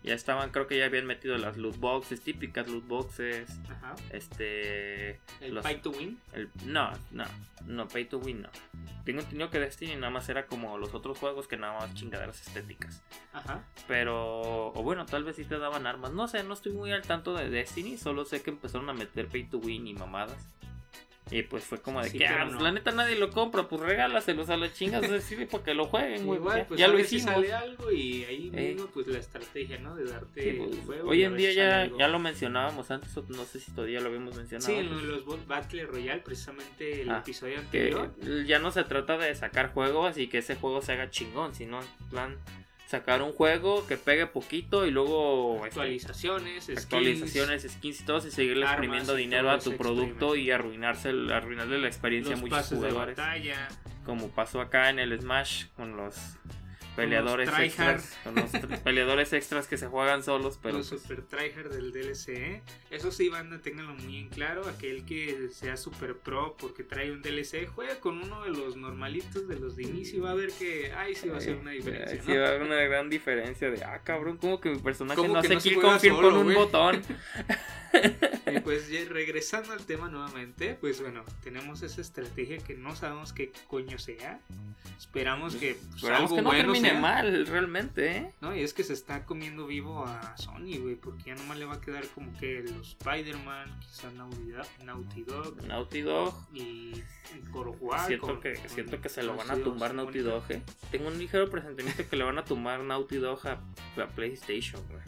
ya 0.08 0.16
estaban, 0.16 0.50
creo 0.52 0.68
que 0.68 0.78
ya 0.78 0.86
habían 0.86 1.06
metido 1.06 1.38
las 1.38 1.58
loot 1.58 1.78
boxes, 1.78 2.22
típicas 2.22 2.68
loot 2.68 2.88
boxes. 2.88 3.60
Ajá. 3.70 3.96
Este. 4.12 5.20
¿El 5.42 5.60
pay 5.62 5.82
to 5.82 5.92
win? 5.92 6.20
no, 6.66 6.92
no, 7.12 7.26
no, 7.66 7.88
pay 7.88 8.06
to 8.06 8.18
win 8.18 8.42
no. 8.42 8.50
Tengo 9.04 9.22
entendido 9.22 9.50
que 9.50 9.60
Destiny 9.60 9.96
nada 9.96 10.10
más 10.10 10.28
era 10.30 10.48
como 10.48 10.78
los 10.78 10.94
otros 10.94 11.18
juegos 11.18 11.48
que 11.48 11.58
nada 11.58 11.80
más 11.80 11.94
chingaderas 11.94 12.46
estéticas. 12.46 13.04
Ajá. 13.34 13.64
Pero, 13.88 14.74
o 14.74 14.84
bueno, 14.84 15.06
tal 15.06 15.24
vez 15.24 15.36
sí 15.36 15.46
te 15.46 15.58
daban 15.60 15.88
armas. 15.88 16.12
No 16.12 16.28
sé, 16.28 16.44
no 16.44 16.54
estoy 16.54 16.74
muy 16.74 16.92
al 16.92 17.04
tanto 17.04 17.34
de 17.34 17.50
Destiny, 17.50 17.98
solo 17.98 18.26
sé 18.26 18.42
que 18.42 18.50
empezaron 18.50 18.90
a 18.90 18.94
meter 18.94 19.28
pay 19.28 19.44
to 19.44 19.60
win 19.60 19.88
y 19.88 19.94
mamadas. 19.94 20.48
Y 21.32 21.44
pues 21.44 21.64
fue 21.64 21.82
como 21.82 22.02
de 22.02 22.12
que, 22.12 22.28
ah, 22.28 22.48
pues, 22.50 22.62
la 22.62 22.72
neta 22.72 22.92
nadie 22.92 23.18
lo 23.18 23.32
compra, 23.32 23.68
pues 23.68 23.82
regálaselos 23.82 24.50
a 24.50 24.58
las 24.58 24.74
chingas, 24.74 25.04
así 25.10 25.36
para 25.46 25.64
que 25.64 25.74
lo 25.74 25.86
jueguen, 25.86 26.26
güey. 26.26 26.40
Igual, 26.40 26.66
pues 26.68 26.80
ya 26.80 26.88
lo 26.88 27.00
hicimos. 27.00 27.26
sale 27.34 27.54
algo 27.54 27.92
y 27.92 28.24
ahí 28.26 28.52
eh. 28.54 28.74
mismo, 28.74 28.88
pues 28.88 29.08
la 29.08 29.20
estrategia, 29.20 29.80
¿no? 29.80 29.96
De 29.96 30.06
darte 30.06 30.50
el 30.50 30.58
pues, 30.58 30.86
juego. 30.86 31.10
Hoy 31.10 31.24
en 31.24 31.36
día 31.36 31.52
ya, 31.54 31.90
ya 31.98 32.08
lo 32.08 32.20
mencionábamos 32.20 32.92
antes, 32.92 33.16
no 33.30 33.46
sé 33.46 33.60
si 33.60 33.72
todavía 33.72 34.00
lo 34.00 34.08
habíamos 34.08 34.36
mencionado. 34.36 34.68
Sí, 34.68 34.76
en 34.76 35.10
los 35.10 35.48
Battle 35.48 35.86
Royale, 35.86 36.22
precisamente 36.22 37.02
el 37.02 37.10
ah, 37.10 37.20
episodio 37.20 37.60
anterior. 37.60 38.14
ya 38.46 38.60
no 38.60 38.72
se 38.72 38.84
trata 38.84 39.18
de 39.18 39.34
sacar 39.36 39.74
juegos 39.74 40.18
y 40.18 40.28
que 40.28 40.40
ese 40.40 40.56
juego 40.56 40.82
se 40.82 40.94
haga 40.94 41.10
chingón, 41.10 41.56
sino 41.56 41.80
en 41.82 42.10
plan 42.10 42.38
sacar 42.88 43.22
un 43.22 43.34
juego 43.34 43.86
que 43.86 43.98
pegue 43.98 44.27
poquito 44.27 44.86
y 44.86 44.91
luego 44.91 45.56
este, 45.58 45.67
actualizaciones, 45.67 46.63
skins, 46.63 46.84
actualizaciones, 46.84 47.67
skins 47.70 48.00
y 48.00 48.03
todo 48.06 48.25
y 48.25 48.32
seguirle 48.32 48.65
exprimiendo 48.65 49.13
dinero 49.13 49.51
a 49.51 49.60
tu 49.60 49.75
producto 49.75 50.36
y 50.38 50.51
arruinarse 50.51 51.10
arruinarle 51.10 51.79
la 51.79 51.88
experiencia 51.88 52.36
a 52.36 52.38
muchos 52.38 52.67
jugadores. 52.67 53.17
Como 54.06 54.29
pasó 54.29 54.62
acá 54.62 54.89
en 54.89 55.00
el 55.00 55.20
Smash 55.20 55.65
con 55.75 55.98
los 55.98 56.15
peleadores 56.98 57.50
extras, 57.58 58.18
con 58.24 58.36
los 58.36 58.50
peleadores 58.84 59.32
extras 59.32 59.68
que 59.68 59.77
se 59.77 59.88
juegan 59.88 60.24
solos, 60.24 60.60
pero 60.62 60.80
los 60.80 60.89
pues 60.89 61.01
super 61.01 61.22
tryhard 61.22 61.72
del 61.72 61.92
DLC. 61.92 62.30
¿eh? 62.30 62.62
Eso 62.89 63.12
sí, 63.12 63.30
banda, 63.30 63.60
ténganlo 63.62 63.94
muy 63.94 64.18
en 64.18 64.30
claro. 64.30 64.68
Aquel 64.68 65.06
que 65.06 65.50
sea 65.51 65.77
super 65.77 66.18
pro 66.18 66.58
porque 66.58 66.84
trae 66.84 67.12
un 67.12 67.22
DLC, 67.22 67.68
juega 67.68 68.00
con 68.00 68.22
uno 68.22 68.44
de 68.44 68.50
los 68.50 68.75
normalitos 68.75 69.48
de 69.48 69.60
los 69.60 69.75
de 69.75 69.84
inicio 69.84 70.18
y 70.18 70.22
va 70.22 70.32
a 70.32 70.36
ver 70.36 70.51
que 70.51 70.92
ahí 70.94 71.16
sí 71.16 71.30
va 71.30 71.38
a 71.38 71.42
ser 71.42 71.56
una 71.56 71.72
diferencia. 71.72 72.22
Sí, 72.22 72.36
va 72.36 72.46
a 72.46 72.50
haber 72.50 72.63
una 72.63 72.82
gran 72.82 73.10
diferencia 73.10 73.70
de, 73.70 73.84
ah, 73.84 74.01
cabrón, 74.04 74.38
como 74.38 74.60
que 74.60 74.72
mi 74.72 74.80
personaje 74.80 75.27
no 75.27 75.38
hace 75.38 75.58
kill 75.58 75.80
confirm 75.80 76.16
con 76.18 76.36
un 76.36 76.54
botón. 76.54 77.01
y 78.51 78.60
pues 78.60 78.89
regresando 79.10 79.74
al 79.74 79.86
tema 79.86 80.10
nuevamente, 80.10 80.77
pues 80.80 81.01
bueno, 81.01 81.24
tenemos 81.44 81.82
esa 81.82 82.01
estrategia 82.01 82.58
que 82.58 82.75
no 82.75 82.96
sabemos 82.96 83.34
qué 83.34 83.51
coño 83.68 83.98
sea. 83.98 84.39
Esperamos 84.98 85.56
que 85.56 85.77
pues, 86.00 86.04
algo 86.12 86.36
que 86.36 86.42
no 86.42 86.50
bueno 86.50 86.74
mal, 86.94 87.46
realmente, 87.48 88.17
¿eh? 88.17 88.34
No, 88.41 88.56
y 88.56 88.62
es 88.62 88.74
que 88.74 88.84
se 88.84 88.94
está 88.94 89.25
comiendo 89.25 89.67
vivo 89.67 90.06
a 90.06 90.36
Sony, 90.38 90.79
güey, 90.79 90.96
porque 90.96 91.24
ya 91.25 91.36
nomás 91.36 91.58
le 91.58 91.65
va 91.65 91.75
a 91.75 91.82
quedar 91.82 92.08
como 92.10 92.32
que 92.38 92.62
los 92.62 92.89
Spider-Man, 92.89 93.79
quizá 93.79 94.12
Naughty 94.12 94.51
Dog. 95.24 95.63
Naughty 95.65 96.01
Dog. 96.01 96.34
Y 96.53 97.03
Siento, 98.06 98.39
que, 98.39 98.56
siento 98.56 99.01
que 99.01 99.10
se 99.10 99.24
lo 99.24 99.36
van 99.36 99.51
a 99.51 99.56
tumbar 99.56 99.94
Naughty 99.94 100.20
Dog, 100.20 100.44
¿eh? 100.50 100.62
Tengo 100.91 101.08
un 101.08 101.17
ligero 101.17 101.50
presentimiento 101.50 102.08
que 102.10 102.15
le 102.15 102.24
van 102.24 102.38
a 102.38 102.46
tumbar 102.46 102.82
Naughty 102.82 103.17
Dog 103.17 103.46
a, 103.48 103.62
a 104.01 104.08
PlayStation, 104.08 104.82
güey 104.88 105.01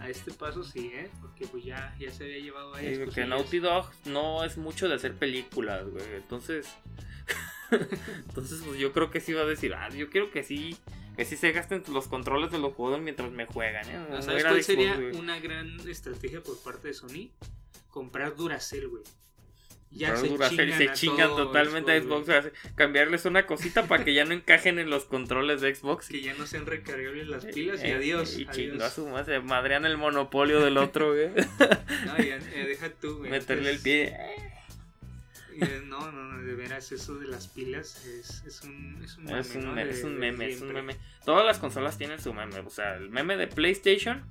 a 0.00 0.08
este 0.08 0.32
paso 0.32 0.62
sí, 0.62 0.90
¿eh? 0.94 1.10
Porque 1.20 1.46
pues 1.46 1.64
ya, 1.64 1.94
ya 1.98 2.10
se 2.10 2.24
había 2.24 2.38
llevado 2.38 2.74
a 2.74 2.82
eso. 2.82 3.04
porque 3.04 3.24
Naughty 3.24 3.58
Dog 3.58 3.90
no 4.04 4.44
es 4.44 4.56
mucho 4.56 4.88
de 4.88 4.94
hacer 4.94 5.14
películas, 5.14 5.88
güey. 5.88 6.14
Entonces, 6.14 6.68
entonces 7.70 8.62
pues 8.64 8.78
yo 8.78 8.92
creo 8.92 9.10
que 9.10 9.20
sí 9.20 9.32
va 9.32 9.42
a 9.42 9.46
decir, 9.46 9.74
ah, 9.74 9.88
yo 9.90 10.08
quiero 10.08 10.30
que 10.30 10.42
sí, 10.42 10.76
que 11.18 11.24
sí 11.24 11.36
se 11.36 11.50
gasten 11.50 11.82
los 11.92 12.06
controles 12.06 12.52
de 12.52 12.60
los 12.60 12.74
juegos 12.74 13.00
mientras 13.00 13.32
me 13.32 13.44
juegan, 13.44 13.84
¿eh? 13.90 14.22
¿Sabes 14.22 14.44
cuál 14.44 14.62
sería 14.62 14.96
una 15.14 15.40
gran 15.40 15.80
estrategia 15.88 16.40
por 16.40 16.62
parte 16.62 16.86
de 16.88 16.94
Sony? 16.94 17.32
Comprar 17.90 18.36
Duracell, 18.36 18.86
güey. 18.86 19.02
Ya 19.90 20.16
se, 20.16 20.28
chingan, 20.92 21.30
totalmente 21.30 21.90
a 21.90 22.00
Xbox. 22.00 22.30
cambiarles 22.76 23.24
una 23.24 23.46
cosita 23.46 23.88
para 23.88 24.04
que 24.04 24.14
ya 24.14 24.26
no 24.26 24.32
encajen 24.32 24.78
en 24.78 24.90
los 24.90 25.06
controles 25.06 25.60
de 25.60 25.74
Xbox. 25.74 26.06
Que 26.06 26.22
ya 26.22 26.34
no 26.34 26.46
sean 26.46 26.66
recargables 26.66 27.26
las 27.26 27.46
eh, 27.46 27.50
pilas 27.52 27.82
y 27.82 27.86
eh, 27.88 27.94
adiós. 27.94 28.38
Y 28.38 28.46
chingo 28.46 28.84
a 28.84 28.90
su 28.90 29.08
madre, 29.08 29.40
madrean 29.40 29.86
el 29.86 29.96
monopolio 29.96 30.60
del 30.60 30.76
otro, 30.76 31.14
güey. 31.14 31.30
no, 32.06 32.16
ya, 32.18 32.38
deja 32.38 32.90
tú, 32.90 33.18
güey. 33.18 33.30
Meterle 33.32 33.70
el 33.70 33.80
pie. 33.80 34.16
No, 35.86 36.12
no, 36.12 36.22
no, 36.22 36.27
de 36.48 36.54
veras, 36.54 36.90
eso 36.92 37.16
de 37.16 37.28
las 37.28 37.46
pilas 37.48 38.04
es, 38.06 38.42
es 38.46 38.62
un, 38.62 39.00
es 39.04 39.16
un 39.16 39.24
meme. 39.24 39.40
Es 39.40 39.54
un, 39.54 39.78
es 39.78 40.04
un 40.04 40.18
meme, 40.18 40.46
es 40.48 40.60
un 40.60 40.72
meme. 40.72 40.96
Todas 41.24 41.44
las 41.44 41.58
consolas 41.58 41.98
tienen 41.98 42.20
su 42.20 42.32
meme. 42.32 42.58
O 42.60 42.70
sea, 42.70 42.96
el 42.96 43.10
meme 43.10 43.36
de 43.36 43.46
PlayStation 43.46 44.24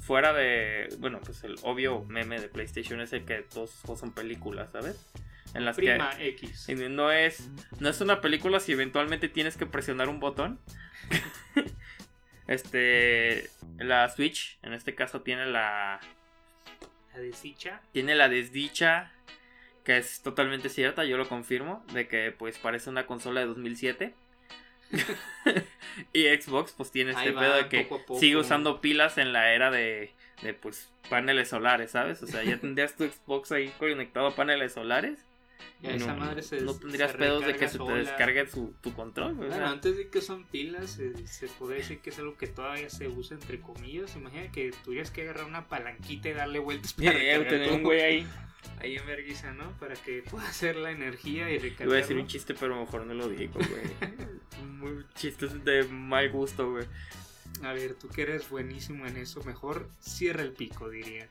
fuera 0.00 0.32
de, 0.32 0.88
bueno, 0.98 1.20
pues 1.20 1.44
el 1.44 1.56
obvio 1.62 2.04
meme 2.04 2.40
de 2.40 2.48
PlayStation 2.48 3.00
es 3.00 3.12
el 3.12 3.24
que 3.24 3.42
todos 3.42 3.70
son 3.98 4.12
películas, 4.12 4.70
¿sabes? 4.72 5.06
En 5.54 5.64
las 5.64 5.76
Prima 5.76 6.16
que 6.16 6.28
X. 6.28 6.68
no 6.90 7.10
es 7.10 7.48
no 7.80 7.88
es 7.88 8.00
una 8.00 8.20
película 8.20 8.60
si 8.60 8.72
eventualmente 8.72 9.28
tienes 9.28 9.56
que 9.56 9.66
presionar 9.66 10.08
un 10.08 10.20
botón. 10.20 10.58
este 12.46 13.50
la 13.78 14.08
Switch 14.08 14.58
en 14.62 14.72
este 14.72 14.94
caso 14.94 15.22
tiene 15.22 15.46
la 15.46 16.00
la 17.12 17.20
desdicha. 17.20 17.80
Tiene 17.92 18.14
la 18.14 18.28
desdicha 18.28 19.12
que 19.90 19.98
es 19.98 20.22
totalmente 20.22 20.68
cierta, 20.68 21.04
yo 21.04 21.16
lo 21.16 21.28
confirmo, 21.28 21.84
de 21.92 22.06
que 22.06 22.30
pues 22.30 22.58
parece 22.58 22.90
una 22.90 23.06
consola 23.06 23.40
de 23.40 23.46
2007. 23.46 24.14
y 26.12 26.26
Xbox 26.26 26.72
pues 26.76 26.92
tiene 26.92 27.10
este 27.10 27.32
pedo 27.32 27.54
de 27.54 27.68
que 27.68 27.88
sigue 28.18 28.36
usando 28.36 28.80
pilas 28.80 29.18
en 29.18 29.32
la 29.32 29.52
era 29.52 29.72
de, 29.72 30.12
de 30.42 30.54
pues 30.54 30.92
paneles 31.08 31.48
solares, 31.48 31.90
¿sabes? 31.90 32.22
O 32.22 32.28
sea, 32.28 32.44
ya 32.44 32.58
tendrías 32.60 32.96
tu 32.96 33.04
Xbox 33.04 33.50
ahí 33.50 33.72
conectado 33.80 34.28
a 34.28 34.36
paneles 34.36 34.74
solares. 34.74 35.26
no, 35.82 35.90
esa 35.90 36.14
madre 36.14 36.42
se, 36.42 36.60
no 36.60 36.74
tendrías 36.74 37.12
pedos 37.14 37.44
de 37.44 37.56
que 37.56 37.68
se 37.68 37.78
te 37.78 37.92
descargue 37.92 38.44
tu 38.44 38.94
control. 38.94 39.34
Bueno, 39.34 39.66
antes 39.66 39.96
de 39.96 40.08
que 40.08 40.20
son 40.20 40.44
pilas, 40.44 40.90
se, 40.90 41.26
se 41.26 41.48
puede 41.48 41.78
decir 41.78 41.98
que 41.98 42.10
es 42.10 42.18
algo 42.20 42.36
que 42.36 42.46
todavía 42.46 42.90
se 42.90 43.08
usa 43.08 43.36
entre 43.36 43.60
comillas. 43.60 44.14
Imagina 44.14 44.52
que 44.52 44.72
tuvieras 44.84 45.10
que 45.10 45.22
agarrar 45.22 45.46
una 45.46 45.66
palanquita 45.66 46.28
y 46.28 46.32
darle 46.32 46.60
vueltas 46.60 46.92
para 46.94 47.18
tener 47.18 47.72
un 47.72 47.82
güey 47.82 48.00
ahí 48.00 48.26
ahí 48.80 48.96
en 48.96 49.06
vergüenza, 49.06 49.52
¿no? 49.52 49.70
Para 49.78 49.94
que 49.94 50.22
pueda 50.22 50.48
hacer 50.48 50.76
la 50.76 50.90
energía 50.90 51.50
y 51.50 51.58
recargar. 51.58 51.88
Voy 51.88 51.96
a 51.96 52.00
decir 52.00 52.16
un 52.16 52.26
chiste, 52.26 52.54
pero 52.54 52.78
mejor 52.78 53.06
no 53.06 53.14
lo 53.14 53.28
digo, 53.28 53.54
güey. 53.54 54.66
Muy 54.78 55.04
chistes 55.14 55.64
de 55.64 55.84
mal 55.84 56.30
gusto, 56.30 56.70
güey. 56.70 56.86
A 57.62 57.72
ver, 57.72 57.94
tú 57.94 58.08
que 58.08 58.22
eres 58.22 58.48
buenísimo 58.48 59.06
en 59.06 59.18
eso, 59.18 59.42
mejor 59.44 59.90
cierra 60.00 60.42
el 60.42 60.52
pico, 60.52 60.88
diría. 60.88 61.28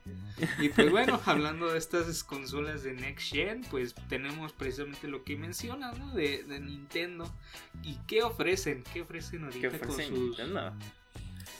Y 0.60 0.70
pues 0.70 0.92
bueno, 0.92 1.20
hablando 1.26 1.72
de 1.72 1.78
estas 1.80 2.24
consolas 2.24 2.84
de 2.84 2.94
Next 2.94 3.34
Gen, 3.34 3.62
pues 3.72 3.96
tenemos 4.10 4.54
precisamente 4.54 5.08
lo 5.08 5.24
que 5.24 5.38
mencionas, 5.38 5.98
¿no? 5.98 6.14
De, 6.14 6.44
de 6.44 6.60
Nintendo. 6.60 7.34
¿Y 7.82 7.96
qué 8.06 8.22
ofrecen? 8.22 8.84
¿Qué 8.94 9.02
ofrecen 9.02 9.46
ahorita 9.46 9.62
¿Qué 9.62 9.76
ofrecen 9.76 9.88
con 9.88 10.18
sus... 10.18 10.20
Nintendo? 10.20 10.74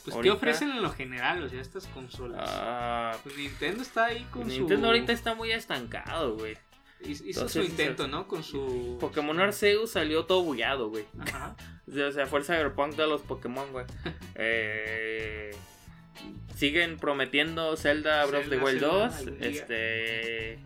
Pues, 0.04 0.16
¿qué 0.22 0.32
ofrecen 0.32 0.72
en 0.72 0.82
lo 0.82 0.92
general? 0.92 1.44
O 1.44 1.50
sea, 1.50 1.62
estas 1.62 1.88
consolas. 1.88 2.50
Ah, 2.52 3.16
pues 3.24 3.38
Nintendo 3.38 3.82
está 3.82 4.06
ahí 4.06 4.26
con 4.32 4.50
su. 4.50 4.60
Nintendo 4.60 4.88
ahorita 4.88 5.12
está 5.14 5.36
muy 5.36 5.52
estancado, 5.52 6.36
güey. 6.36 6.58
Hizo 7.02 7.48
su 7.48 7.62
intento, 7.62 8.08
¿no? 8.08 8.28
Con 8.28 8.44
su. 8.44 8.98
Pokémon 9.00 9.40
Arceus 9.40 9.92
salió 9.92 10.26
todo 10.26 10.44
bullado, 10.44 10.90
güey. 10.90 11.06
Ajá. 11.20 11.56
o 11.88 12.12
sea, 12.12 12.26
fue 12.26 12.40
el 12.40 12.46
Cyberpunk 12.46 12.96
de 12.96 13.08
los 13.08 13.22
Pokémon, 13.22 13.72
güey. 13.72 13.86
eh, 14.36 15.52
siguen 16.56 16.98
prometiendo 16.98 17.76
Zelda 17.78 18.26
Breath 18.26 18.44
of 18.44 18.50
the 18.50 18.58
Wild 18.58 18.82
2. 18.82 19.14
Este. 19.40 20.60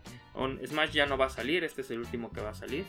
Smash 0.66 0.92
ya 0.92 1.06
no 1.06 1.18
va 1.18 1.28
a 1.28 1.30
salir, 1.30 1.64
este 1.64 1.82
es 1.82 1.92
el 1.92 2.00
último 2.00 2.32
que 2.32 2.42
va 2.42 2.50
a 2.50 2.56
salir. 2.56 2.86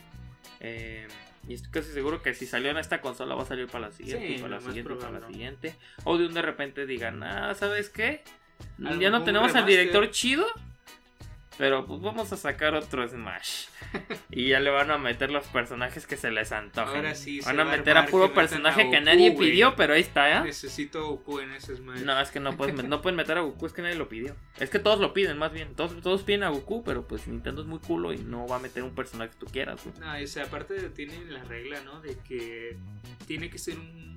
Eh, 0.60 1.06
y 1.48 1.54
estoy 1.54 1.70
casi 1.70 1.92
seguro 1.92 2.22
que 2.22 2.34
si 2.34 2.46
salió 2.46 2.70
en 2.70 2.78
esta 2.78 3.00
consola 3.00 3.34
va 3.34 3.42
a 3.42 3.46
salir 3.46 3.66
para 3.66 3.88
la 3.88 3.92
siguiente, 3.92 4.38
para 4.40 4.56
la 4.56 4.60
siguiente, 4.60 4.94
para 4.94 5.20
la 5.20 5.26
siguiente. 5.26 5.76
O 6.04 6.16
de 6.16 6.26
un 6.26 6.34
de 6.34 6.42
repente 6.42 6.86
digan, 6.86 7.22
ah, 7.22 7.54
¿sabes 7.54 7.90
qué? 7.90 8.22
Ya 8.78 9.10
no 9.10 9.24
tenemos 9.24 9.54
al 9.54 9.66
director 9.66 10.10
chido. 10.10 10.46
Pero 11.56 11.86
pues 11.86 12.00
vamos 12.00 12.32
a 12.32 12.36
sacar 12.36 12.74
otro 12.74 13.06
Smash. 13.08 13.66
y 14.30 14.48
ya 14.48 14.60
le 14.60 14.70
van 14.70 14.90
a 14.90 14.98
meter 14.98 15.30
los 15.30 15.46
personajes 15.46 16.06
que 16.06 16.16
se 16.16 16.30
les 16.30 16.52
antojen. 16.52 16.96
Ahora 16.96 17.14
sí, 17.14 17.40
van 17.40 17.60
a 17.60 17.64
meter 17.64 17.96
a 17.96 18.06
puro 18.06 18.34
personaje 18.34 18.90
que 18.90 19.00
nadie 19.00 19.32
pidió, 19.32 19.76
pero 19.76 19.94
ahí 19.94 20.00
está, 20.00 20.38
¿eh? 20.38 20.44
Necesito 20.44 21.06
Goku 21.06 21.40
en 21.40 21.52
ese 21.52 21.76
Smash. 21.76 22.00
No, 22.00 22.20
es 22.20 22.30
que 22.30 22.40
no, 22.40 22.52
no 22.52 23.02
pueden 23.02 23.16
meter 23.16 23.38
a 23.38 23.42
Goku, 23.42 23.66
es 23.66 23.72
que 23.72 23.82
nadie 23.82 23.94
lo 23.94 24.08
pidió. 24.08 24.34
Es 24.58 24.70
que 24.70 24.78
todos 24.78 24.98
lo 24.98 25.14
piden, 25.14 25.38
más 25.38 25.52
bien. 25.52 25.74
Todos, 25.74 26.00
todos 26.00 26.22
piden 26.22 26.42
a 26.42 26.48
Goku, 26.48 26.82
pero 26.82 27.06
pues 27.06 27.26
Nintendo 27.28 27.62
es 27.62 27.68
muy 27.68 27.78
culo 27.78 28.12
y 28.12 28.18
no 28.18 28.46
va 28.46 28.56
a 28.56 28.60
meter 28.60 28.82
un 28.82 28.94
personaje 28.94 29.30
que 29.30 29.38
tú 29.38 29.46
quieras, 29.46 29.80
güey. 29.84 29.96
No, 30.00 30.22
o 30.22 30.26
sea, 30.26 30.44
aparte 30.44 30.74
tiene 30.90 31.24
la 31.26 31.44
regla, 31.44 31.80
¿no? 31.82 32.00
De 32.00 32.16
que 32.18 32.76
tiene 33.26 33.50
que 33.50 33.58
ser 33.58 33.78
un, 33.78 34.14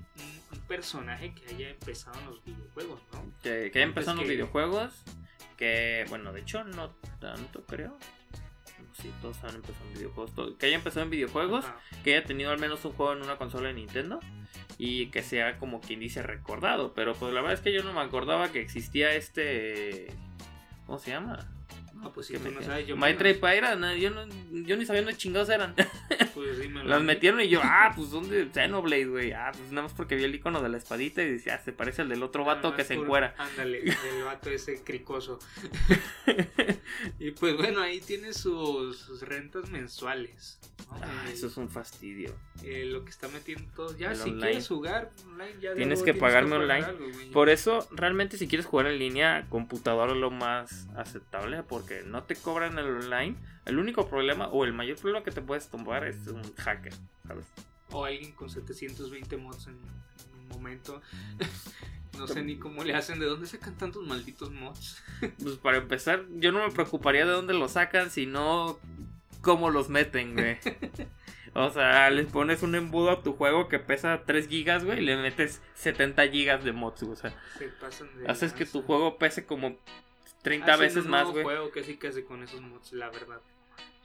personaje 0.67 1.33
que 1.33 1.55
haya 1.55 1.69
empezado 1.69 2.19
en 2.19 2.25
los 2.25 2.43
videojuegos, 2.43 3.01
¿no? 3.13 3.31
Que, 3.41 3.71
que 3.71 3.79
haya 3.79 3.87
empezado 3.87 4.17
en 4.17 4.19
los 4.19 4.29
videojuegos 4.29 5.03
que, 5.57 6.05
bueno, 6.09 6.31
de 6.31 6.41
hecho 6.41 6.63
no 6.63 6.91
tanto 7.19 7.65
creo. 7.65 7.97
No 8.79 8.93
sí, 8.93 9.11
todos 9.21 9.43
han 9.43 9.55
empezado 9.55 9.85
en 9.87 9.93
videojuegos. 9.93 10.55
que 10.57 10.65
haya 10.67 10.75
empezado 10.75 11.03
en 11.03 11.09
videojuegos, 11.09 11.65
que 12.03 12.15
haya 12.15 12.25
tenido 12.25 12.51
al 12.51 12.59
menos 12.59 12.83
un 12.85 12.93
juego 12.93 13.13
en 13.13 13.21
una 13.21 13.37
consola 13.37 13.69
de 13.69 13.73
Nintendo 13.73 14.19
y 14.77 15.07
que 15.07 15.23
sea 15.23 15.57
como 15.57 15.81
quien 15.81 15.99
dice 15.99 16.21
recordado. 16.21 16.93
Pero 16.93 17.13
pues 17.13 17.33
la 17.33 17.41
verdad 17.41 17.55
es 17.55 17.61
que 17.61 17.73
yo 17.73 17.83
no 17.83 17.93
me 17.93 18.01
acordaba 18.01 18.51
que 18.51 18.61
existía 18.61 19.13
este. 19.13 20.07
¿Cómo 20.85 20.99
se 20.99 21.11
llama? 21.11 21.49
No, 22.01 22.13
pues 22.13 22.27
si 22.27 22.37
tú 22.37 22.51
no 22.51 22.61
sabes, 22.61 22.87
yo 22.87 22.95
Maitra 22.95 23.29
y 23.29 23.33
Pyra, 23.33 23.95
yo, 23.95 24.11
no, 24.11 24.25
yo 24.51 24.77
ni 24.77 24.85
sabía 24.85 25.01
dónde 25.01 25.17
chingados 25.17 25.49
eran. 25.49 25.75
Pues 26.33 26.59
dímelo. 26.59 26.87
Las 26.87 27.01
metieron 27.01 27.41
y 27.41 27.49
yo, 27.49 27.59
ah, 27.63 27.91
pues 27.95 28.11
¿dónde? 28.11 28.47
Xenoblade, 28.53 29.07
güey. 29.07 29.31
Ah, 29.31 29.51
pues 29.51 29.71
nada 29.71 29.87
más 29.87 29.93
porque 29.93 30.15
vi 30.15 30.23
el 30.23 30.35
icono 30.35 30.61
de 30.61 30.69
la 30.69 30.77
espadita 30.77 31.23
y 31.23 31.31
decía, 31.31 31.55
ah, 31.55 31.63
se 31.63 31.71
parece 31.71 32.03
al 32.03 32.09
del 32.09 32.21
otro 32.21 32.45
vato 32.45 32.75
que 32.75 32.83
se 32.83 32.93
encuera. 32.93 33.33
Ándale, 33.39 33.79
el 33.81 34.23
vato 34.23 34.51
ese 34.51 34.83
cricoso. 34.83 35.39
y 37.19 37.31
pues 37.31 37.57
bueno, 37.57 37.81
ahí 37.81 38.01
tiene 38.01 38.33
sus, 38.33 38.99
sus 38.99 39.23
rentas 39.23 39.71
mensuales. 39.71 40.59
Ah, 40.89 41.25
eso 41.31 41.47
es 41.47 41.57
un 41.57 41.69
fastidio. 41.69 42.33
Eh, 42.63 42.85
lo 42.85 43.03
que 43.03 43.09
está 43.09 43.27
metiendo 43.27 43.69
todo. 43.75 43.97
Ya, 43.97 44.15
si 44.15 44.31
quieres 44.33 44.67
jugar 44.67 45.11
online, 45.25 45.55
ya 45.59 45.73
tienes 45.73 46.01
que 46.01 46.13
pagarme 46.13 46.55
online. 46.55 46.87
Por 47.33 47.49
eso, 47.49 47.87
realmente, 47.91 48.37
si 48.37 48.47
quieres 48.47 48.65
jugar 48.65 48.87
en 48.87 48.97
línea, 48.97 49.47
computador 49.49 50.11
es 50.11 50.17
lo 50.17 50.31
más 50.31 50.87
aceptable. 50.95 51.63
Porque 51.63 51.86
no 52.05 52.23
te 52.23 52.35
cobran 52.35 52.77
el 52.77 52.85
online. 52.85 53.35
El 53.65 53.79
único 53.79 54.07
problema, 54.07 54.47
o 54.47 54.65
el 54.65 54.73
mayor 54.73 54.97
problema 54.97 55.23
que 55.23 55.31
te 55.31 55.41
puedes 55.41 55.67
tomar 55.69 56.05
es 56.05 56.27
un 56.27 56.41
hacker, 56.55 56.93
¿sabes? 57.27 57.45
O 57.91 58.05
alguien 58.05 58.31
con 58.33 58.49
720 58.49 59.37
mods 59.37 59.67
en 59.67 59.75
un 59.75 60.47
momento. 60.49 61.01
No 62.17 62.25
sé 62.27 62.41
ni 62.41 62.57
cómo 62.57 62.83
le 62.83 62.95
hacen, 62.95 63.19
de 63.19 63.27
dónde 63.27 63.45
sacan 63.45 63.77
tantos 63.77 64.05
malditos 64.07 64.51
mods. 64.51 65.03
Pues 65.43 65.57
para 65.57 65.77
empezar, 65.77 66.25
yo 66.37 66.51
no 66.51 66.65
me 66.65 66.73
preocuparía 66.73 67.25
de 67.25 67.31
dónde 67.31 67.53
los 67.53 67.73
sacan, 67.73 68.09
sino 68.09 68.79
cómo 69.41 69.69
los 69.69 69.89
meten, 69.89 70.33
güey. 70.33 70.57
O 71.53 71.71
sea, 71.71 72.11
les 72.11 72.27
pones 72.27 72.61
un 72.61 72.75
embudo 72.75 73.09
a 73.09 73.23
tu 73.23 73.33
juego 73.33 73.67
que 73.67 73.79
pesa 73.79 74.21
3 74.27 74.47
gigas, 74.47 74.83
güey, 74.83 74.99
y 74.99 75.01
le 75.01 75.17
metes 75.17 75.59
70 75.73 76.27
gigas 76.27 76.63
de 76.63 76.71
mods, 76.71 77.01
güey. 77.01 77.13
O 77.13 77.15
sea, 77.15 77.33
haces 78.27 78.53
que 78.53 78.67
tu 78.67 78.83
juego 78.83 79.17
pese 79.17 79.45
como 79.47 79.75
30 80.47 80.77
veces 80.77 81.05
un 81.05 81.11
más, 81.11 81.27
güey. 81.29 81.43
juego 81.43 81.71
que 81.71 81.83
sí 81.83 81.97
que 81.97 82.07
hace 82.07 82.23
con 82.23 82.41
esos 82.41 82.61
mods, 82.61 82.93
la 82.93 83.09
verdad. 83.09 83.41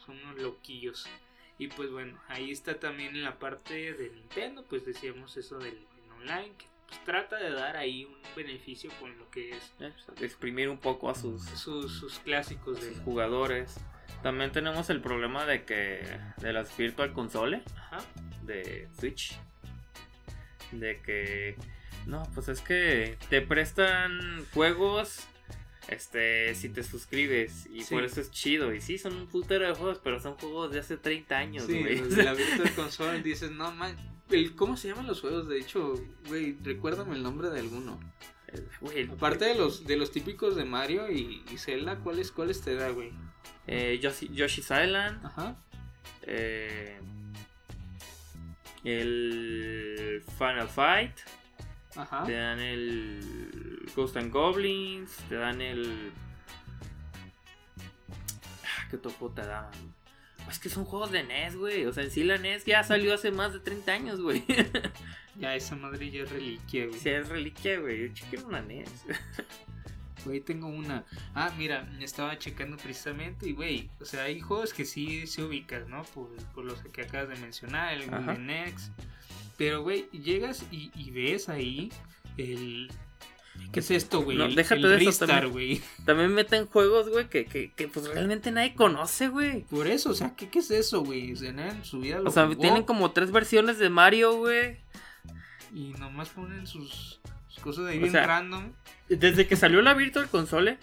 Son 0.04 0.18
unos 0.18 0.40
loquillos. 0.40 1.06
Y 1.58 1.68
pues 1.68 1.90
bueno, 1.92 2.18
ahí 2.28 2.50
está 2.50 2.80
también 2.80 3.14
en 3.14 3.22
la 3.22 3.38
parte 3.38 3.92
de 3.92 4.10
Nintendo, 4.10 4.64
pues 4.68 4.84
decíamos 4.84 5.36
eso 5.36 5.58
del 5.58 5.78
online, 6.18 6.52
que 6.58 6.66
pues, 6.88 7.04
trata 7.04 7.36
de 7.36 7.52
dar 7.52 7.76
ahí 7.76 8.04
un 8.04 8.16
beneficio 8.34 8.90
con 8.98 9.16
lo 9.16 9.30
que 9.30 9.50
es. 9.50 9.72
Eh, 9.78 9.92
pues, 10.06 10.22
exprimir 10.22 10.68
un 10.68 10.78
poco 10.78 11.08
a 11.08 11.14
sus, 11.14 11.44
sus, 11.44 12.18
clásicos 12.24 12.80
de 12.80 12.94
jugadores. 13.04 13.76
También 14.24 14.50
tenemos 14.50 14.90
el 14.90 15.00
problema 15.00 15.46
de 15.46 15.64
que 15.64 16.18
de 16.38 16.52
las 16.52 16.76
Virtual 16.76 17.12
Console 17.12 17.62
de 18.42 18.88
Switch. 18.98 19.38
De 20.72 21.00
que 21.02 21.56
no, 22.06 22.24
pues 22.34 22.48
es 22.48 22.60
que 22.60 23.16
te 23.28 23.42
prestan 23.42 24.44
juegos 24.52 25.28
este 25.88 26.54
si 26.54 26.68
te 26.68 26.82
suscribes 26.82 27.66
y 27.72 27.84
por 27.84 28.04
eso 28.04 28.20
es 28.20 28.30
chido 28.30 28.72
y 28.72 28.80
sí 28.80 28.98
son 28.98 29.16
un 29.16 29.26
putero 29.26 29.66
de 29.66 29.74
juegos 29.74 30.00
pero 30.02 30.20
son 30.20 30.34
juegos 30.34 30.72
de 30.72 30.78
hace 30.78 30.96
30 30.96 31.36
años 31.36 31.64
sí, 31.64 31.82
de 31.82 32.22
la 32.22 32.34
Virtual 32.34 32.72
Console 32.74 33.22
dices 33.22 33.50
no 33.50 33.72
man 33.72 33.96
¿cómo 34.56 34.76
se 34.76 34.88
llaman 34.88 35.06
los 35.06 35.20
juegos? 35.20 35.48
de 35.48 35.58
hecho 35.58 35.94
güey 36.28 36.56
recuérdame 36.62 37.16
el 37.16 37.22
nombre 37.22 37.50
de 37.50 37.60
alguno 37.60 37.98
aparte 39.14 39.46
de 39.46 39.54
los 39.56 39.84
de 39.84 39.96
los 39.96 40.12
típicos 40.12 40.54
de 40.56 40.64
Mario 40.64 41.10
y, 41.10 41.42
y 41.52 41.58
Zelda 41.58 41.98
cuáles 41.98 42.30
cuáles 42.30 42.60
te 42.60 42.74
da 42.74 42.90
güey 42.90 43.12
eh, 43.66 43.98
Yoshi's 44.00 44.70
Island. 44.70 45.24
Ajá. 45.24 45.56
Eh, 46.22 46.98
el 48.84 50.22
Final 50.38 50.68
Fight. 50.68 51.12
Ajá. 51.96 52.24
Te 52.24 52.32
dan 52.32 52.58
el 52.60 53.90
Ghost 53.94 54.16
and 54.16 54.32
Goblins. 54.32 55.16
Te 55.28 55.36
dan 55.36 55.60
el. 55.60 56.12
Ah, 58.64 58.86
¿Qué 58.90 58.98
topo 58.98 59.30
te 59.30 59.42
dan? 59.42 59.70
Es 60.48 60.58
que 60.58 60.68
son 60.68 60.84
juegos 60.84 61.10
de 61.10 61.22
NES, 61.22 61.56
güey. 61.56 61.86
O 61.86 61.92
sea, 61.92 62.04
en 62.04 62.10
sí 62.10 62.24
la 62.24 62.38
NES 62.38 62.64
ya 62.64 62.82
salió 62.82 63.14
hace 63.14 63.30
más 63.30 63.52
de 63.52 63.60
30 63.60 63.92
años, 63.92 64.20
güey. 64.20 64.44
ya 65.36 65.54
esa 65.54 65.76
madre 65.76 66.10
ya 66.10 66.22
es 66.22 66.30
reliquia, 66.30 66.86
güey. 66.86 66.98
Sí, 66.98 67.08
es 67.08 67.28
reliquia, 67.28 67.78
güey. 67.78 68.12
Yo 68.12 68.24
quiero 68.28 68.46
una 68.48 68.60
NES. 68.60 69.04
Güey, 70.24 70.40
tengo 70.40 70.68
una. 70.68 71.04
Ah, 71.34 71.52
mira, 71.58 71.88
estaba 72.00 72.38
checando 72.38 72.76
precisamente 72.76 73.48
y, 73.48 73.54
güey, 73.54 73.90
o 74.00 74.04
sea, 74.04 74.22
hay 74.22 74.40
juegos 74.40 74.72
que 74.72 74.84
sí 74.84 75.26
se 75.26 75.42
ubican, 75.42 75.90
¿no? 75.90 76.04
Por, 76.04 76.28
por 76.54 76.64
los 76.64 76.80
que 76.80 77.02
acabas 77.02 77.28
de 77.28 77.36
mencionar, 77.36 77.94
el 77.94 78.08
Golden 78.08 78.46
Next. 78.46 78.92
Pero, 79.62 79.80
güey, 79.84 80.08
llegas 80.10 80.66
y, 80.72 81.10
ves 81.12 81.48
ahí 81.48 81.92
el. 82.36 82.90
¿Qué 83.70 83.78
es 83.78 83.92
esto, 83.92 84.22
güey? 84.22 84.36
No, 84.36 84.48
déjate 84.48 84.88
de 84.88 85.04
eso 85.04 85.24
también. 85.24 85.52
güey. 85.52 85.82
También 86.04 86.34
meten 86.34 86.66
juegos, 86.66 87.08
güey, 87.08 87.28
que, 87.28 87.44
que, 87.44 87.70
que, 87.70 87.86
pues 87.86 88.08
realmente 88.08 88.50
nadie 88.50 88.74
conoce, 88.74 89.28
güey. 89.28 89.60
Por 89.66 89.86
eso, 89.86 90.10
o 90.10 90.14
sea, 90.14 90.34
¿qué, 90.34 90.48
qué 90.48 90.58
es 90.58 90.72
eso, 90.72 91.04
güey? 91.04 91.32
O 91.32 91.36
sea, 91.36 91.50
en 91.50 91.84
su 91.84 92.00
vida 92.00 92.20
O 92.24 92.30
sea, 92.32 92.52
tienen 92.56 92.82
como 92.82 93.12
tres 93.12 93.30
versiones 93.30 93.78
de 93.78 93.88
Mario, 93.88 94.36
güey. 94.36 94.78
Y 95.72 95.94
nomás 95.96 96.30
ponen 96.30 96.66
sus 96.66 97.20
cosas 97.62 97.84
de 97.84 97.92
ahí 97.92 97.98
bien 98.00 98.14
random. 98.14 98.72
Desde 99.08 99.46
que 99.46 99.54
salió 99.54 99.80
la 99.80 99.94
Virtual 99.94 100.26
Console, 100.26 100.76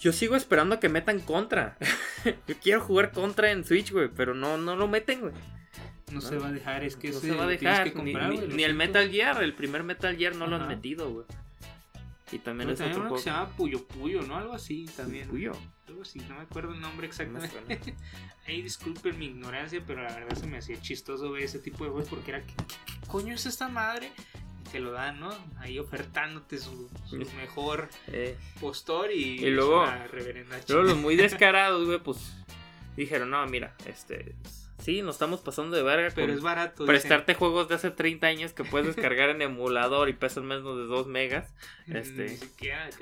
yo 0.00 0.12
sigo 0.12 0.34
esperando 0.34 0.80
que 0.80 0.88
metan 0.88 1.20
contra. 1.20 1.78
yo 2.48 2.56
quiero 2.60 2.80
jugar 2.80 3.12
contra 3.12 3.52
en 3.52 3.64
Switch, 3.64 3.92
güey, 3.92 4.08
pero 4.08 4.34
no, 4.34 4.58
no 4.58 4.74
lo 4.74 4.88
meten, 4.88 5.20
güey. 5.20 5.34
No, 6.12 6.20
se 6.20 6.36
va 6.36 6.48
a 6.48 6.52
dejar, 6.52 6.84
es 6.84 6.96
que 6.96 7.10
no 7.10 7.18
se 7.18 7.34
va 7.34 7.44
a 7.44 7.46
dejar. 7.46 7.94
ni, 7.96 8.62
el 8.62 8.74
Metal 8.74 9.10
Gear, 9.10 9.42
el 9.42 9.54
primer 9.54 9.82
Metal 9.82 10.16
Gear 10.16 10.36
no 10.36 10.46
lo 10.46 10.56
han 10.56 10.68
metido, 10.68 11.10
güey. 11.10 11.26
Y 12.30 12.38
también 12.38 12.70
es 12.70 12.80
otro 12.80 12.94
juego. 12.94 13.16
que 13.16 13.22
se 13.22 13.30
llama 13.30 13.48
Puyo 13.56 13.84
Puyo, 13.84 14.22
¿no? 14.22 14.36
Algo 14.36 14.54
así 14.54 14.86
también. 14.96 15.28
Puyo. 15.28 15.52
Algo 15.86 16.02
así, 16.02 16.18
no 16.20 16.36
me 16.36 16.42
acuerdo 16.42 16.72
el 16.72 16.80
nombre 16.80 17.06
exactamente. 17.06 17.94
Ahí 18.46 18.62
disculpen 18.62 19.18
mi 19.18 19.26
ignorancia, 19.26 19.82
pero 19.86 20.02
la 20.02 20.14
verdad 20.14 20.36
se 20.36 20.46
me 20.46 20.56
hacía 20.56 20.80
chistoso 20.80 21.30
ver 21.30 21.42
ese 21.42 21.58
tipo 21.58 21.84
de 21.84 21.90
juegos 21.90 22.08
porque 22.08 22.30
era, 22.30 22.40
¿qué, 22.40 22.54
qué 22.56 23.06
coño 23.06 23.34
es 23.34 23.44
esta 23.44 23.68
madre? 23.68 24.10
te 24.72 24.80
lo 24.80 24.90
dan, 24.92 25.20
¿no? 25.20 25.30
Ahí 25.58 25.78
ofertándote 25.78 26.58
su, 26.58 26.90
mejor 27.36 27.90
eh. 28.08 28.36
postor 28.58 29.12
y, 29.12 29.38
luego, 29.50 29.84
luego 30.68 30.82
los 30.82 30.96
muy 30.96 31.14
descarados, 31.16 31.86
güey, 31.86 31.98
pues 31.98 32.32
dijeron, 32.96 33.30
no, 33.30 33.46
mira, 33.46 33.74
este, 33.86 34.34
sí, 34.82 35.02
nos 35.02 35.16
estamos 35.16 35.40
pasando 35.40 35.76
de 35.76 35.82
verga. 35.82 36.10
Pero 36.14 36.32
es 36.32 36.40
barato. 36.40 36.84
Prestarte 36.84 37.34
juegos 37.34 37.68
de 37.68 37.76
hace 37.76 37.90
30 37.90 38.26
años 38.26 38.52
que 38.52 38.64
puedes 38.64 38.94
descargar 38.94 39.30
en 39.30 39.42
emulador 39.42 40.08
y 40.08 40.12
pesan 40.12 40.46
menos 40.46 40.76
de 40.76 40.84
2 40.84 41.06
megas. 41.06 41.54
Este, 41.86 42.38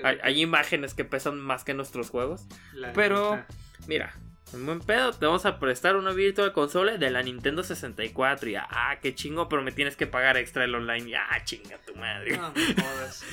hay, 0.02 0.40
imágenes 0.40 0.94
que 0.94 1.04
pesan 1.04 1.38
más 1.38 1.64
que 1.64 1.74
nuestros 1.74 2.10
juegos. 2.10 2.46
pero, 2.94 3.42
mira, 3.86 4.14
un 4.52 4.66
buen 4.66 4.80
pedo, 4.80 5.12
te 5.12 5.26
vamos 5.26 5.46
a 5.46 5.60
prestar 5.60 5.96
una 5.96 6.12
Virtual 6.12 6.52
Console 6.52 6.98
de 6.98 7.10
la 7.10 7.22
Nintendo 7.22 7.62
64. 7.62 8.50
Y 8.50 8.56
ah, 8.56 8.98
qué 9.00 9.14
chingo, 9.14 9.48
pero 9.48 9.62
me 9.62 9.72
tienes 9.72 9.96
que 9.96 10.06
pagar 10.06 10.36
extra 10.36 10.64
el 10.64 10.74
online. 10.74 11.10
Y 11.10 11.14
ah, 11.14 11.44
chinga 11.44 11.78
tu 11.78 11.94
madre. 11.94 12.36
No 12.36 12.52
me 12.52 12.74
jodas. 12.74 13.24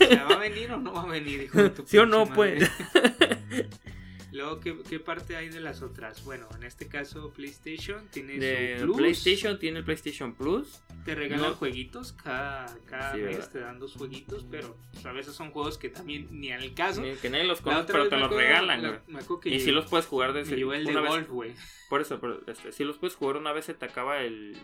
¿Va 0.30 0.34
a 0.34 0.38
venir 0.38 0.70
o 0.72 0.78
no 0.78 0.92
va 0.92 1.02
a 1.02 1.06
venir, 1.06 1.42
hijo 1.42 1.62
de 1.62 1.70
tu 1.70 1.86
¿Sí 1.86 1.98
o 1.98 2.06
no, 2.06 2.26
pues? 2.26 2.70
Luego, 4.34 4.58
¿qué, 4.58 4.98
parte 4.98 5.36
hay 5.36 5.48
de 5.48 5.60
las 5.60 5.80
otras? 5.80 6.24
Bueno, 6.24 6.48
en 6.56 6.64
este 6.64 6.88
caso, 6.88 7.32
PlayStation 7.32 8.08
tiene 8.08 8.36
de 8.36 8.80
su 8.80 8.86
Plus. 8.86 8.96
PlayStation 8.96 9.60
tiene 9.60 9.78
el 9.78 9.84
PlayStation 9.84 10.34
Plus. 10.34 10.82
Te 11.04 11.14
regalan 11.14 11.54
jueguitos 11.54 12.12
cada, 12.14 12.66
cada 12.86 13.14
mes, 13.14 13.48
te 13.50 13.60
dan 13.60 13.78
dos 13.78 13.92
jueguitos, 13.92 14.44
pero 14.50 14.76
pues, 14.92 15.06
a 15.06 15.12
veces 15.12 15.34
son 15.36 15.52
juegos 15.52 15.78
que 15.78 15.88
también 15.88 16.26
ni 16.32 16.50
al 16.50 16.74
caso. 16.74 17.00
que 17.22 17.30
nadie 17.30 17.44
los 17.44 17.60
conoce, 17.60 17.92
pero 17.92 18.08
te 18.08 18.16
los 18.16 18.28
regalan, 18.28 19.00
güey. 19.06 19.54
Y 19.54 19.60
si 19.60 19.70
los 19.70 19.86
puedes 19.86 20.06
jugar 20.06 20.32
desde 20.32 20.54
el 20.54 20.84
de 20.84 20.94
golf, 20.94 21.28
güey. 21.28 21.54
Por 21.88 22.00
eso, 22.00 22.18
pero 22.18 22.42
este, 22.48 22.72
si 22.72 22.82
los 22.82 22.98
puedes 22.98 23.14
jugar 23.14 23.36
una 23.36 23.52
vez 23.52 23.66
se 23.66 23.74
te 23.74 23.84
acaba 23.84 24.20
el. 24.20 24.56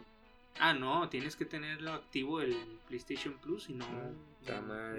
Ah, 0.59 0.75
no, 0.75 1.09
tienes 1.09 1.37
que 1.37 1.45
tenerlo 1.45 1.93
activo 1.93 2.41
el 2.41 2.57
PlayStation 2.89 3.35
Plus 3.35 3.71
y 3.71 3.75
no. 3.75 3.87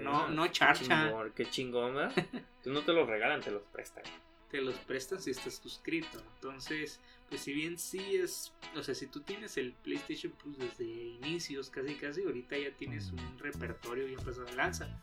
no, 0.00 0.28
no, 0.28 0.48
charcha. 0.48 1.12
Qué 1.36 1.44
chingón, 1.44 1.94
¿verdad? 1.94 2.26
no 2.64 2.80
te 2.80 2.94
los 2.94 3.06
regalan, 3.06 3.42
te 3.42 3.50
los 3.50 3.62
prestan 3.64 4.04
te 4.52 4.60
los 4.60 4.76
prestas 4.76 5.24
si 5.24 5.30
estás 5.30 5.54
suscrito. 5.54 6.22
Entonces, 6.34 7.00
pues 7.28 7.40
si 7.40 7.54
bien 7.54 7.78
sí 7.78 8.16
es, 8.16 8.52
o 8.76 8.82
sea, 8.82 8.94
si 8.94 9.06
tú 9.06 9.20
tienes 9.20 9.56
el 9.56 9.72
PlayStation 9.72 10.30
Plus 10.32 10.58
desde 10.58 10.84
inicios, 10.84 11.70
casi 11.70 11.94
casi, 11.94 12.22
ahorita 12.22 12.58
ya 12.58 12.70
tienes 12.76 13.10
un 13.10 13.38
repertorio 13.38 14.06
bien 14.06 14.20
pasado 14.20 14.44
de 14.44 14.54
lanza. 14.54 15.00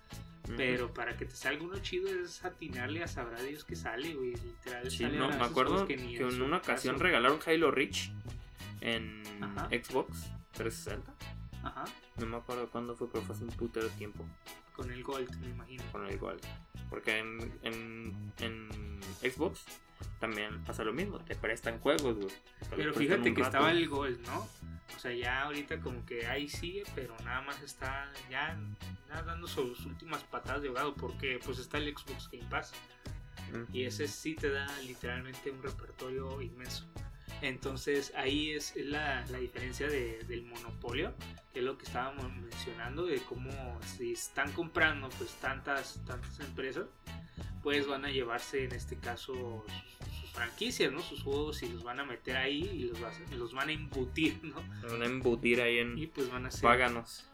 Pero 0.56 0.94
para 0.94 1.16
que 1.18 1.26
te 1.26 1.36
salga 1.36 1.64
uno 1.64 1.78
chido 1.80 2.08
es 2.08 2.44
atinarle 2.44 3.04
a 3.04 3.08
sabrá 3.08 3.42
Dios 3.44 3.64
que 3.64 3.76
sale, 3.76 4.16
güey. 4.16 4.34
Literal. 4.34 4.90
Sí, 4.90 5.04
no, 5.04 5.28
me 5.30 5.36
acuerdo 5.36 5.86
que, 5.86 5.94
en, 5.94 6.42
una 6.42 6.58
ocasión 6.58 7.00
regalaron 7.00 7.40
Halo 7.46 7.70
Reach 7.72 8.12
en 8.82 9.24
Xbox 9.70 10.32
360. 10.54 11.14
Ajá. 11.64 11.86
No 12.18 12.26
me 12.26 12.38
acuerdo 12.38 12.70
cuándo 12.70 12.96
fue, 12.96 13.12
pero 13.12 13.24
fue 13.24 13.36
hace 13.36 13.44
un 13.44 13.52
putero 13.52 13.90
tiempo. 13.90 14.26
Con 14.74 14.92
el 14.92 15.04
Gold, 15.04 15.36
me 15.40 15.50
imagino. 15.50 15.84
Con 15.92 16.06
el 16.08 16.18
Gold. 16.18 16.42
Porque 16.90 17.20
en, 17.20 17.60
en, 17.64 18.34
en 18.40 19.00
Xbox 19.22 19.64
también 20.20 20.64
pasa 20.64 20.84
lo 20.84 20.94
mismo, 20.94 21.20
te 21.20 21.36
prestan 21.36 21.80
juegos, 21.80 22.16
güey. 22.16 22.34
Pero 22.76 22.94
fíjate 22.94 23.34
que 23.34 23.42
rato. 23.42 23.58
estaba 23.58 23.72
el 23.72 23.88
gol, 23.88 24.20
¿no? 24.26 24.48
O 24.96 25.00
sea, 25.00 25.14
ya 25.14 25.44
ahorita 25.44 25.80
como 25.80 26.06
que 26.06 26.26
ahí 26.28 26.50
sigue, 26.50 26.84
pero 26.96 27.16
nada 27.24 27.42
más 27.42 27.62
está 27.62 28.12
ya, 28.30 28.60
dando 29.08 29.48
sus 29.48 29.86
últimas 29.86 30.24
patadas 30.24 30.62
de 30.62 30.68
ahogado 30.70 30.94
porque 30.96 31.40
pues 31.46 31.60
está 31.60 31.78
el 31.78 31.96
Xbox 31.96 32.30
Game 32.32 32.50
Pass 32.50 32.74
Mm. 33.52 33.64
y 33.76 33.84
ese 33.86 34.08
sí 34.08 34.36
te 34.36 34.50
da 34.50 34.68
literalmente 34.82 35.50
un 35.52 35.64
repertorio 35.64 36.42
inmenso. 36.42 36.86
Entonces 37.42 38.14
ahí 38.16 38.52
es 38.52 38.76
la, 38.76 39.26
la 39.28 39.38
diferencia 39.40 39.88
de- 39.88 40.24
del 40.28 40.44
monopolio, 40.44 41.14
que 41.54 41.60
es 41.60 41.66
lo 41.66 41.78
que 41.78 41.86
estábamos 41.86 42.32
mencionando, 42.36 43.06
de 43.06 43.20
cómo 43.22 43.50
si 43.98 44.14
están 44.14 44.52
comprando 44.52 45.10
pues 45.18 45.32
tantas, 45.36 46.02
tantas 46.06 46.40
empresas, 46.42 46.86
pues 47.64 47.88
van 47.88 48.06
a 48.06 48.12
llevarse 48.12 48.66
en 48.66 48.74
este 48.74 48.98
caso 48.98 49.66
sus, 50.22 50.32
franquicias, 50.32 50.92
¿no? 50.92 51.02
Sus 51.02 51.24
juegos 51.24 51.64
y 51.64 51.70
los 51.70 51.84
van 51.84 52.00
a 52.00 52.06
meter 52.06 52.38
ahí 52.38 52.64
y 52.64 52.84
los, 52.90 53.00
los 53.38 53.54
van 53.54 53.70
a 53.70 53.72
embutir, 53.74 54.40
¿no? 54.44 54.56
Van 54.90 55.02
a 55.02 55.06
embutir 55.06 55.60
ahí 55.62 55.76
Y 55.76 55.80
en 55.80 56.10
pues 56.12 56.30
van 56.32 56.46
a 56.46 56.52
ser 56.52 56.62
Páganos. 56.62 57.26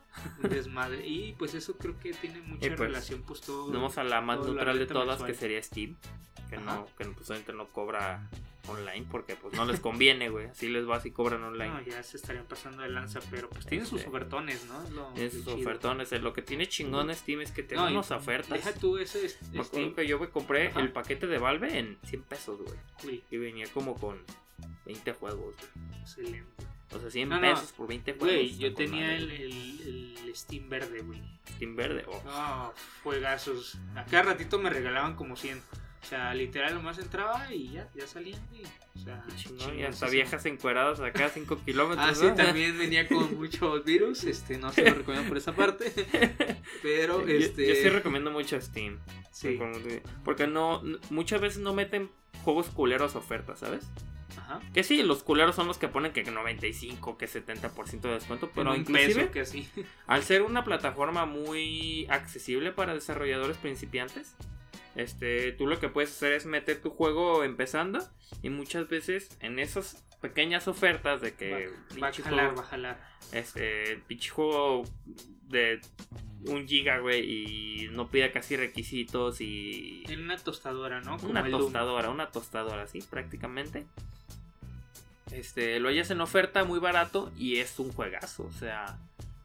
un 0.41 0.49
desmadre. 0.49 1.05
Y 1.05 1.33
pues 1.33 1.53
eso 1.53 1.77
creo 1.77 1.99
que 1.99 2.13
tiene 2.13 2.41
mucha 2.41 2.65
Y, 2.65 2.69
pues, 2.69 2.79
relación 2.79 3.21
pues 3.23 3.41
todo... 3.41 3.71
Vamos 3.71 3.97
a 3.97 4.03
la 4.03 4.21
más 4.21 4.39
neutral 4.39 4.79
de 4.79 4.85
todas, 4.87 5.07
mensual. 5.19 5.31
que 5.31 5.37
sería 5.37 5.61
Steam. 5.61 5.95
Que 6.49 6.55
Ajá. 6.55 6.65
no, 6.65 6.87
que 6.97 7.05
pues, 7.05 7.29
no 7.53 7.67
cobra 7.67 8.27
online 8.67 9.05
porque 9.11 9.35
pues 9.35 9.53
no 9.55 9.65
les 9.65 9.79
conviene, 9.79 10.29
güey. 10.29 10.47
Así 10.47 10.67
les 10.69 10.87
va 10.89 10.99
si 10.99 11.11
cobran 11.11 11.43
online. 11.43 11.73
No, 11.73 11.81
ya 11.81 12.01
se 12.03 12.17
estarían 12.17 12.45
pasando 12.45 12.81
de 12.81 12.89
lanza, 12.89 13.19
pero 13.31 13.49
pues 13.49 13.65
tienen 13.65 13.85
sus 13.87 13.99
Este, 13.99 14.09
ofertones, 14.09 14.65
¿no? 14.65 14.89
Lo- 14.91 15.07
Tiene 15.13 15.29
sus 15.29 15.43
chido. 15.45 15.55
ofertones. 15.57 16.11
Lo 16.21 16.33
que 16.33 16.41
tiene 16.41 16.67
chingón 16.67 17.13
Steam 17.13 17.41
es 17.41 17.51
que 17.51 17.63
te 17.63 17.75
No, 17.75 17.83
da 17.83 17.89
y 17.91 17.93
unas 17.93 18.11
ofertas. 18.11 18.49
Deja 18.65 18.73
tú 18.73 18.97
ese 18.97 19.25
es- 19.25 19.41
Me 19.43 19.47
acuerdo 19.59 19.65
Steam. 19.65 19.95
que 19.95 20.07
yo 20.07 20.19
me 20.19 20.29
compré 20.29 20.67
Ajá. 20.67 20.79
el 20.81 20.91
paquete 20.91 21.27
de 21.27 21.37
Valve 21.37 21.77
en 21.79 21.97
100 22.05 22.23
pesos, 22.23 22.59
güey. 22.61 22.77
Uy, 23.05 23.23
Y 23.31 23.37
venía 23.37 23.67
como 23.73 23.95
con 23.95 24.21
20 24.85 25.13
juegos, 25.13 25.55
güey. 25.55 25.99
excelente. 26.01 26.65
O 26.93 26.99
sea, 26.99 27.09
100 27.09 27.29
No, 27.29 27.35
no, 27.35 27.41
pesos 27.41 27.71
por 27.73 27.87
20 27.87 28.13
juegos. 28.13 28.27
Güey, 28.29 28.57
yo 28.57 28.73
tenía 28.73 29.15
el, 29.17 29.31
el, 29.31 30.17
el 30.25 30.35
Steam 30.35 30.69
verde, 30.69 31.01
güey. 31.01 31.21
Steam 31.55 31.75
verde. 31.75 32.05
oh. 32.07 32.21
No, 32.25 32.73
juegazos. 33.03 33.77
A 33.95 34.05
cada 34.05 34.23
ratito 34.23 34.59
me 34.59 34.69
regalaban 34.69 35.15
como 35.15 35.35
100. 35.35 35.61
O 36.05 36.07
sea, 36.07 36.35
literal, 36.35 36.75
nomás 36.75 36.99
entraba 36.99 37.51
y 37.51 37.71
ya, 37.71 37.89
ya 37.95 38.05
salían. 38.05 38.39
Y, 38.53 38.61
o 38.61 39.03
sea, 39.03 39.25
chingón, 39.37 39.79
y 39.79 39.83
hasta 39.85 40.07
viejas 40.07 40.45
encueradas 40.45 40.99
acá 40.99 41.29
5 41.29 41.61
kilómetros. 41.65 42.07
Ah, 42.07 42.13
sí, 42.13 42.27
¿no? 42.27 42.35
también 42.35 42.77
venía 42.77 43.07
con 43.07 43.35
muchos 43.35 43.83
virus. 43.83 44.23
Este, 44.23 44.59
no 44.59 44.71
se 44.71 44.87
lo 44.87 44.93
recomiendo 44.93 45.27
por 45.27 45.39
esa 45.39 45.55
parte. 45.55 45.91
Pero, 46.83 47.27
este. 47.27 47.67
Yo, 47.67 47.73
sí 47.73 47.89
recomiendo 47.89 48.29
mucho 48.29 48.61
Steam. 48.61 48.99
Sí. 49.31 49.57
Porque 50.23 50.45
no, 50.45 50.83
muchas 51.09 51.41
veces 51.41 51.57
no 51.57 51.73
meten 51.73 52.11
juegos 52.43 52.67
culeros 52.67 53.15
a 53.15 53.17
ofertas, 53.17 53.57
¿sabes? 53.57 53.87
Ajá. 54.37 54.59
Que 54.75 54.83
sí, 54.83 55.01
los 55.01 55.23
culeros 55.23 55.55
son 55.55 55.65
los 55.65 55.79
que 55.79 55.87
ponen 55.87 56.13
que 56.13 56.23
95, 56.23 57.17
que 57.17 57.27
70% 57.27 58.01
de 58.01 58.13
descuento, 58.13 58.51
pero 58.53 58.75
inclusive 58.75 59.31
que 59.31 59.39
así. 59.39 59.67
al 60.05 60.21
ser 60.21 60.43
una 60.43 60.63
plataforma 60.63 61.25
muy 61.25 62.05
accesible 62.11 62.71
para 62.71 62.93
desarrolladores 62.93 63.57
principiantes, 63.57 64.35
este, 64.95 65.51
tú 65.53 65.67
lo 65.67 65.79
que 65.79 65.89
puedes 65.89 66.11
hacer 66.11 66.33
es 66.33 66.45
meter 66.45 66.81
tu 66.81 66.89
juego 66.89 67.43
empezando 67.43 67.99
y 68.41 68.49
muchas 68.49 68.87
veces 68.87 69.29
en 69.41 69.59
esas 69.59 70.03
pequeñas 70.21 70.67
ofertas 70.67 71.21
de 71.21 71.33
que 71.33 71.51
Va, 71.51 72.01
va 72.01 72.07
a 72.07 72.11
pinche 72.11 72.23
jalar, 72.23 72.45
juego- 72.47 72.61
va 72.61 72.67
a 72.67 72.69
jalar. 72.69 73.09
este 73.31 74.01
pinche 74.07 74.29
juego 74.29 74.83
de 75.43 75.79
un 76.47 76.67
giga, 76.67 76.99
güey, 76.99 77.21
y 77.83 77.87
no 77.89 78.07
pida 78.09 78.31
casi 78.31 78.55
requisitos 78.55 79.41
y 79.41 80.03
En 80.07 80.21
una 80.23 80.37
tostadora, 80.37 81.01
¿no? 81.01 81.17
Como 81.17 81.31
una 81.31 81.41
Doom. 81.47 81.61
tostadora, 81.63 82.09
una 82.09 82.29
tostadora, 82.31 82.87
sí, 82.87 82.99
prácticamente. 83.09 83.85
Este, 85.31 85.79
lo 85.79 85.89
hayas 85.89 86.11
en 86.11 86.21
oferta 86.21 86.63
muy 86.63 86.79
barato 86.79 87.31
y 87.37 87.57
es 87.57 87.79
un 87.79 87.91
juegazo, 87.91 88.43
o 88.45 88.51
sea, 88.51 88.97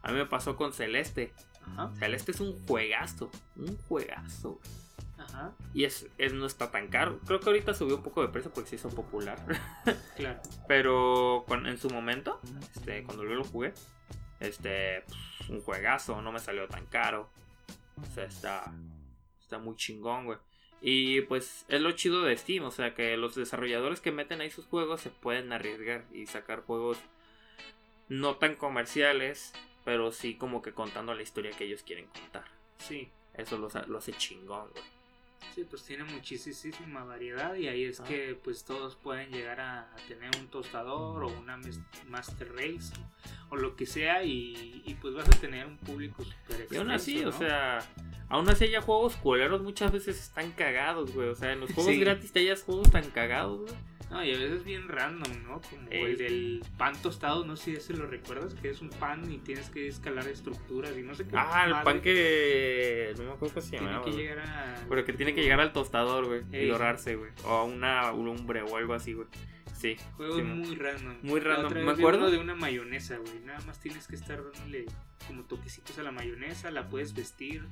a 0.03 0.11
mí 0.11 0.17
me 0.17 0.25
pasó 0.25 0.55
con 0.55 0.73
Celeste. 0.73 1.33
Ajá. 1.65 1.91
Celeste 1.99 2.31
es 2.31 2.39
un 2.39 2.57
juegazo, 2.67 3.29
un 3.55 3.75
juegazo. 3.77 4.59
Ajá. 5.21 5.53
Y 5.73 5.83
es, 5.85 6.07
es- 6.17 6.33
no 6.33 6.45
está 6.45 6.71
tan 6.71 6.87
caro. 6.87 7.19
Creo 7.25 7.39
que 7.39 7.47
ahorita 7.47 7.73
subió 7.73 7.97
un 7.97 8.03
poco 8.03 8.21
de 8.21 8.29
precio 8.29 8.51
porque 8.53 8.69
se 8.69 8.75
hizo 8.77 8.89
popular. 8.89 9.37
Claro. 10.15 10.39
Pero 10.67 11.43
con- 11.47 11.65
en 11.67 11.77
su 11.77 11.89
momento, 11.89 12.39
este, 12.75 13.03
cuando 13.03 13.23
yo 13.23 13.31
lo 13.35 13.43
jugué, 13.43 13.73
este, 14.39 15.03
pues, 15.37 15.49
un 15.49 15.61
juegazo, 15.61 16.21
no 16.21 16.31
me 16.31 16.39
salió 16.39 16.67
tan 16.67 16.85
caro. 16.87 17.29
O 18.01 18.05
sea, 18.13 18.25
está, 18.25 18.71
está 19.39 19.57
muy 19.59 19.75
chingón, 19.75 20.25
güey. 20.25 20.37
Y 20.83 21.21
pues 21.21 21.65
es 21.67 21.79
lo 21.79 21.91
chido 21.91 22.23
de 22.23 22.35
Steam, 22.35 22.63
o 22.65 22.71
sea 22.71 22.95
que 22.95 23.15
los 23.15 23.35
desarrolladores 23.35 24.01
que 24.01 24.11
meten 24.11 24.41
ahí 24.41 24.49
sus 24.49 24.65
juegos 24.65 25.01
se 25.01 25.11
pueden 25.11 25.53
arriesgar 25.53 26.05
y 26.11 26.25
sacar 26.25 26.61
juegos 26.63 26.97
no 28.09 28.37
tan 28.37 28.55
comerciales, 28.55 29.53
pero 29.85 30.11
sí 30.11 30.35
como 30.35 30.61
que 30.63 30.73
contando 30.73 31.13
la 31.13 31.21
historia 31.21 31.51
que 31.51 31.65
ellos 31.65 31.83
quieren 31.83 32.07
contar. 32.07 32.45
Sí. 32.79 33.11
Eso 33.35 33.57
lo, 33.57 33.69
lo 33.87 33.97
hace 33.99 34.11
chingón, 34.13 34.69
güey. 34.71 34.83
Sí, 35.55 35.65
pues 35.69 35.83
tiene 35.83 36.05
muchísima 36.05 37.03
variedad 37.03 37.55
y 37.55 37.67
ahí 37.67 37.83
es 37.83 37.99
Ah. 37.99 38.03
que 38.05 38.39
pues 38.41 38.63
todos 38.63 38.95
pueden 38.95 39.31
llegar 39.31 39.59
a, 39.59 39.81
a 39.81 39.95
tener 40.07 40.29
un 40.39 40.47
tostador 40.47 41.23
o 41.23 41.27
una 41.27 41.57
mes- 41.57 41.81
Master 42.07 42.53
Race 42.53 42.93
o, 43.49 43.55
o 43.55 43.57
lo 43.57 43.75
que 43.75 43.85
sea 43.85 44.23
y, 44.23 44.81
y, 44.85 44.93
pues 44.95 45.13
vas 45.13 45.27
a 45.27 45.39
tener 45.39 45.65
un 45.65 45.77
público 45.77 46.23
súper 46.23 46.67
Y 46.71 46.77
aún 46.77 46.91
así, 46.91 47.23
o 47.25 47.31
sea, 47.33 47.79
aún 48.29 48.47
así 48.49 48.65
haya 48.65 48.81
juegos 48.81 49.15
culeros 49.17 49.61
muchas 49.61 49.91
veces 49.91 50.17
están 50.19 50.51
cagados, 50.51 51.13
güey. 51.13 51.27
O 51.27 51.35
sea, 51.35 51.51
en 51.51 51.59
los 51.59 51.73
juegos 51.73 51.93
Sí. 51.93 51.99
gratis 51.99 52.31
te 52.31 52.39
hayas 52.39 52.63
juegos 52.63 52.89
tan 52.89 53.09
cagados, 53.11 53.61
güey. 53.61 53.73
No, 54.11 54.21
y 54.23 54.33
a 54.33 54.37
veces 54.37 54.65
bien 54.65 54.89
random, 54.89 55.43
¿no? 55.47 55.61
Como 55.61 55.89
Ey. 55.89 56.03
el 56.03 56.17
del 56.17 56.65
pan 56.77 57.01
tostado, 57.01 57.45
no 57.45 57.55
sé 57.55 57.79
si 57.79 57.93
lo 57.93 58.05
recuerdas, 58.07 58.53
que 58.55 58.69
es 58.69 58.81
un 58.81 58.89
pan 58.89 59.31
y 59.31 59.37
tienes 59.37 59.69
que 59.69 59.87
escalar 59.87 60.27
estructuras 60.27 60.97
y 60.97 61.01
no 61.01 61.15
sé 61.15 61.25
qué. 61.25 61.35
Ah, 61.37 61.63
el 61.65 61.81
pan 61.83 62.01
que. 62.01 63.13
No 63.17 63.23
me 63.23 63.31
acuerdo 63.31 63.53
cómo 63.55 63.61
se 63.65 63.69
tiene 63.69 63.85
llamaba. 63.85 64.03
que 64.03 64.11
güey. 64.11 64.23
llegar 64.23 64.39
a... 64.39 64.85
Pero 64.89 65.05
que 65.05 65.13
tiene 65.13 65.33
que 65.33 65.41
llegar 65.41 65.61
al 65.61 65.71
tostador, 65.71 66.25
güey. 66.25 66.41
Y 66.51 66.67
dorarse, 66.67 67.15
güey. 67.15 67.31
O 67.45 67.49
a 67.51 67.63
una 67.63 68.11
lumbre 68.11 68.61
o 68.63 68.75
algo 68.75 68.93
así, 68.93 69.13
güey. 69.13 69.27
Sí. 69.81 69.97
Juego 70.15 70.35
sí, 70.35 70.43
muy 70.43 70.75
random. 70.75 71.15
Muy 71.23 71.39
random. 71.39 71.73
Me 71.83 71.91
acuerdo. 71.91 72.29
de 72.29 72.37
una 72.37 72.53
mayonesa, 72.55 73.17
güey. 73.17 73.39
Nada 73.43 73.59
más 73.65 73.79
tienes 73.79 74.05
que 74.07 74.15
estar 74.15 74.39
dándole 74.43 74.85
como 75.27 75.43
toquecitos 75.45 75.97
a 75.97 76.03
la 76.03 76.11
mayonesa, 76.11 76.69
la 76.71 76.87
puedes 76.87 77.13
vestir. 77.15 77.65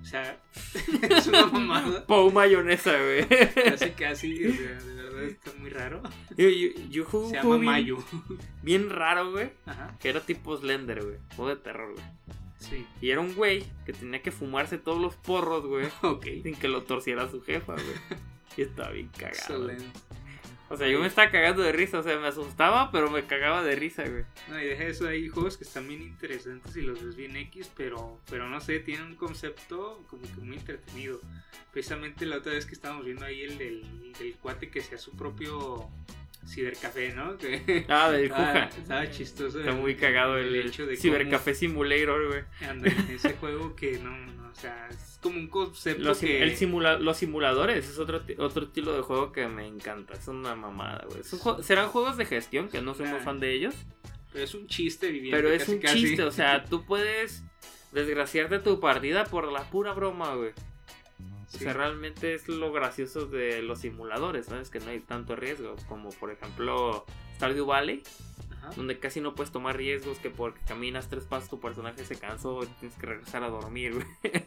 O 0.00 0.04
sea, 0.04 0.40
es 1.10 1.26
una 1.26 1.46
mamada. 1.46 2.06
Pau 2.06 2.30
mayonesa, 2.30 2.92
güey. 2.92 3.26
Casi, 3.26 3.90
casi. 3.90 4.46
O 4.46 4.52
sea, 4.54 4.74
de 4.82 4.94
verdad 4.94 5.22
está 5.24 5.50
muy 5.58 5.70
raro. 5.70 6.02
yo, 6.36 6.48
yo, 6.48 6.68
yo 6.90 7.04
jugué 7.04 7.24
un 7.24 7.30
Se 7.30 7.36
llama 7.36 7.54
bien, 7.56 7.64
Mayo. 7.64 7.96
bien 8.62 8.90
raro, 8.90 9.32
güey. 9.32 9.50
Ajá, 9.66 9.96
Que 9.98 10.10
era 10.10 10.20
tipo 10.20 10.56
Slender, 10.56 11.02
güey. 11.04 11.16
Juego 11.34 11.50
de 11.50 11.56
terror, 11.56 11.92
güey. 11.94 12.04
sí. 12.58 12.86
Y 13.00 13.10
era 13.10 13.20
un 13.20 13.34
güey 13.34 13.64
que 13.84 13.92
tenía 13.92 14.22
que 14.22 14.30
fumarse 14.30 14.78
todos 14.78 15.00
los 15.00 15.16
porros, 15.16 15.66
güey. 15.66 15.88
Ok. 16.02 16.24
Sin 16.44 16.54
que 16.54 16.68
lo 16.68 16.82
torciera 16.84 17.28
su 17.28 17.42
jefa, 17.42 17.72
güey. 17.72 18.20
Y 18.56 18.62
estaba 18.62 18.90
bien 18.90 19.08
cagado. 19.08 19.30
Excelente. 19.70 19.84
O 20.70 20.76
sea, 20.76 20.86
yo 20.86 21.00
me 21.00 21.06
estaba 21.06 21.30
cagando 21.30 21.62
de 21.62 21.72
risa. 21.72 21.98
O 21.98 22.02
sea, 22.02 22.18
me 22.18 22.26
asustaba, 22.26 22.90
pero 22.90 23.10
me 23.10 23.24
cagaba 23.24 23.62
de 23.62 23.74
risa, 23.74 24.04
güey. 24.06 24.24
No, 24.48 24.60
y 24.60 24.66
deja 24.66 24.84
eso, 24.84 25.08
hay 25.08 25.28
juegos 25.28 25.56
que 25.56 25.64
están 25.64 25.88
bien 25.88 26.02
interesantes 26.02 26.76
y 26.76 26.82
los 26.82 27.02
ves 27.02 27.16
bien 27.16 27.36
X, 27.36 27.70
pero, 27.76 28.20
pero 28.30 28.48
no 28.48 28.60
sé, 28.60 28.80
tienen 28.80 29.06
un 29.06 29.16
concepto 29.16 30.04
como 30.08 30.22
que 30.22 30.40
muy 30.40 30.56
entretenido. 30.56 31.20
Precisamente 31.72 32.26
la 32.26 32.38
otra 32.38 32.52
vez 32.52 32.66
que 32.66 32.74
estábamos 32.74 33.04
viendo 33.04 33.24
ahí 33.24 33.42
el 33.42 33.58
del, 33.58 34.36
cuate 34.40 34.70
que 34.70 34.80
hacía 34.80 34.98
su 34.98 35.12
propio 35.16 35.88
cibercafé, 36.46 37.12
¿no? 37.14 37.36
Que, 37.38 37.84
Ah, 37.88 38.10
del 38.10 38.28
Juja. 38.28 38.64
estaba 38.68 39.10
chistoso. 39.10 39.60
Está 39.60 39.72
muy 39.72 39.94
cagado 39.96 40.36
el, 40.38 40.54
hecho 40.56 40.86
de 40.86 40.96
Simulator, 40.96 42.26
güey. 42.28 42.42
cómo 42.58 42.70
anda 42.70 42.88
en 42.90 43.10
ese 43.10 43.32
juego 43.34 43.74
que 43.76 43.98
no, 43.98 44.10
no, 44.16 44.48
o 44.50 44.54
sea, 44.54 44.88
es 44.90 45.18
como 45.22 45.36
un 45.38 45.48
concepto 45.48 46.02
Los, 46.04 46.18
que... 46.18 46.42
el 46.42 46.56
simula- 46.56 46.98
los 46.98 47.16
simuladores 47.16 47.88
es 47.88 47.98
otro, 47.98 48.22
otro 48.38 48.64
estilo 48.64 48.92
de 48.94 49.02
juego 49.02 49.32
que 49.32 49.46
me 49.48 49.66
encanta. 49.66 50.14
Es 50.14 50.28
una 50.28 50.54
mamada, 50.54 51.06
güey. 51.10 51.22
Serán 51.62 51.88
juegos 51.88 52.16
de 52.16 52.24
gestión, 52.26 52.68
que 52.68 52.80
no 52.82 52.94
soy 52.94 53.06
muy 53.06 53.18
Ah. 53.18 53.22
fan 53.24 53.40
de 53.40 53.52
ellos. 53.52 53.74
Pero 54.32 54.44
es 54.44 54.54
un 54.54 54.66
chiste 54.66 55.08
viviendo. 55.10 55.36
Pero 55.36 55.50
es 55.52 55.60
casi, 55.62 55.72
un 55.72 55.78
casi. 55.80 56.00
chiste, 56.00 56.22
o 56.22 56.30
sea, 56.30 56.64
tú 56.68 56.84
puedes 56.84 57.42
desgraciarte 57.92 58.58
tu 58.58 58.78
partida 58.80 59.24
por 59.24 59.50
la 59.50 59.62
pura 59.70 59.92
broma, 59.92 60.34
güey. 60.34 60.52
O 61.54 61.58
sea, 61.58 61.72
realmente 61.72 62.34
es 62.34 62.46
lo 62.48 62.72
gracioso 62.72 63.26
de 63.26 63.62
los 63.62 63.80
simuladores, 63.80 64.46
¿sabes? 64.46 64.68
Que 64.70 64.80
no 64.80 64.90
hay 64.90 65.00
tanto 65.00 65.34
riesgo. 65.36 65.76
Como 65.88 66.10
por 66.10 66.30
ejemplo 66.30 67.06
Stardew 67.36 67.64
Valley, 67.66 68.02
Ajá. 68.52 68.70
donde 68.76 68.98
casi 68.98 69.20
no 69.20 69.34
puedes 69.34 69.50
tomar 69.52 69.76
riesgos, 69.76 70.18
que 70.18 70.28
porque 70.30 70.60
caminas 70.66 71.08
tres 71.08 71.24
pasos 71.24 71.48
tu 71.48 71.58
personaje 71.58 72.04
se 72.04 72.18
cansó 72.18 72.62
y 72.64 72.66
tienes 72.80 72.98
que 72.98 73.06
regresar 73.06 73.42
a 73.44 73.48
dormir, 73.48 73.94
güey. 73.94 74.42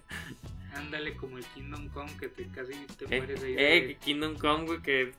Ándale 0.75 1.15
como 1.15 1.37
el 1.37 1.45
Kingdom 1.45 1.89
Come 1.89 2.11
que 2.19 2.29
te 2.29 2.47
casi 2.47 2.73
te 2.97 3.05
Eh, 3.05 3.17
mueres 3.17 3.43
ahí. 3.43 3.55
eh, 3.57 3.87
de- 3.87 3.95
Kingdom 3.97 4.35
Come, 4.37 4.65
güey, 4.65 4.81
que 4.81 5.11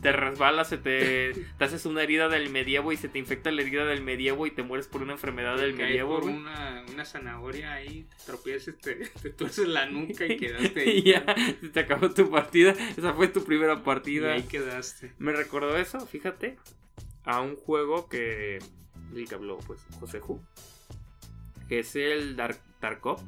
te 0.00 0.12
resbalas, 0.12 0.68
se 0.68 0.78
te, 0.78 1.32
te 1.58 1.64
haces 1.64 1.84
una 1.86 2.02
herida 2.02 2.28
del 2.28 2.50
medievo 2.50 2.92
y 2.92 2.96
se 2.96 3.08
te 3.08 3.18
infecta 3.18 3.50
la 3.50 3.62
herida 3.62 3.84
del 3.84 4.00
medievo 4.02 4.46
y 4.46 4.52
te 4.52 4.62
mueres 4.62 4.86
por 4.86 5.02
una 5.02 5.12
enfermedad 5.14 5.56
del 5.56 5.74
medievo, 5.74 6.20
por 6.20 6.28
una, 6.30 6.84
una 6.92 7.04
zanahoria 7.04 7.72
ahí, 7.74 8.04
te 8.16 8.24
tropiezas, 8.26 8.76
te, 8.78 8.94
te 8.94 9.30
tuerces 9.30 9.66
la 9.66 9.86
nuca 9.86 10.24
y 10.26 10.36
quedaste 10.36 10.80
ahí. 10.82 10.88
y 10.98 11.02
ya, 11.12 11.24
se 11.60 11.68
te 11.70 11.80
acabó 11.80 12.10
tu 12.10 12.30
partida. 12.30 12.72
Esa 12.96 13.12
fue 13.14 13.26
tu 13.28 13.42
primera 13.44 13.74
Y 13.74 13.78
partida. 13.78 14.32
ahí 14.34 14.42
quedaste. 14.44 15.12
Me 15.18 15.32
recordó 15.32 15.76
eso, 15.76 15.98
fíjate, 16.06 16.56
a 17.24 17.40
un 17.40 17.56
juego 17.56 18.08
que 18.08 18.60
del 19.12 19.28
que 19.28 19.34
habló 19.34 19.58
pues 19.66 19.80
José 19.98 20.20
Ju, 20.20 20.40
que 21.68 21.80
es 21.80 21.96
el 21.96 22.36
Dark 22.36 22.58
Tarkov, 22.78 23.20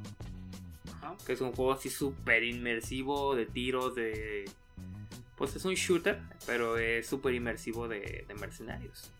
Ajá. 0.98 1.16
que 1.26 1.32
es 1.32 1.40
un 1.40 1.52
juego 1.52 1.72
así 1.72 1.90
súper 1.90 2.44
inmersivo 2.44 3.34
de 3.34 3.46
tiros, 3.46 3.94
de 3.96 4.44
pues 5.40 5.56
es 5.56 5.64
un 5.64 5.72
shooter, 5.72 6.20
pero 6.44 6.76
es 6.76 7.06
súper 7.06 7.32
inmersivo 7.32 7.88
de, 7.88 8.26
de 8.28 8.34
mercenarios. 8.34 9.10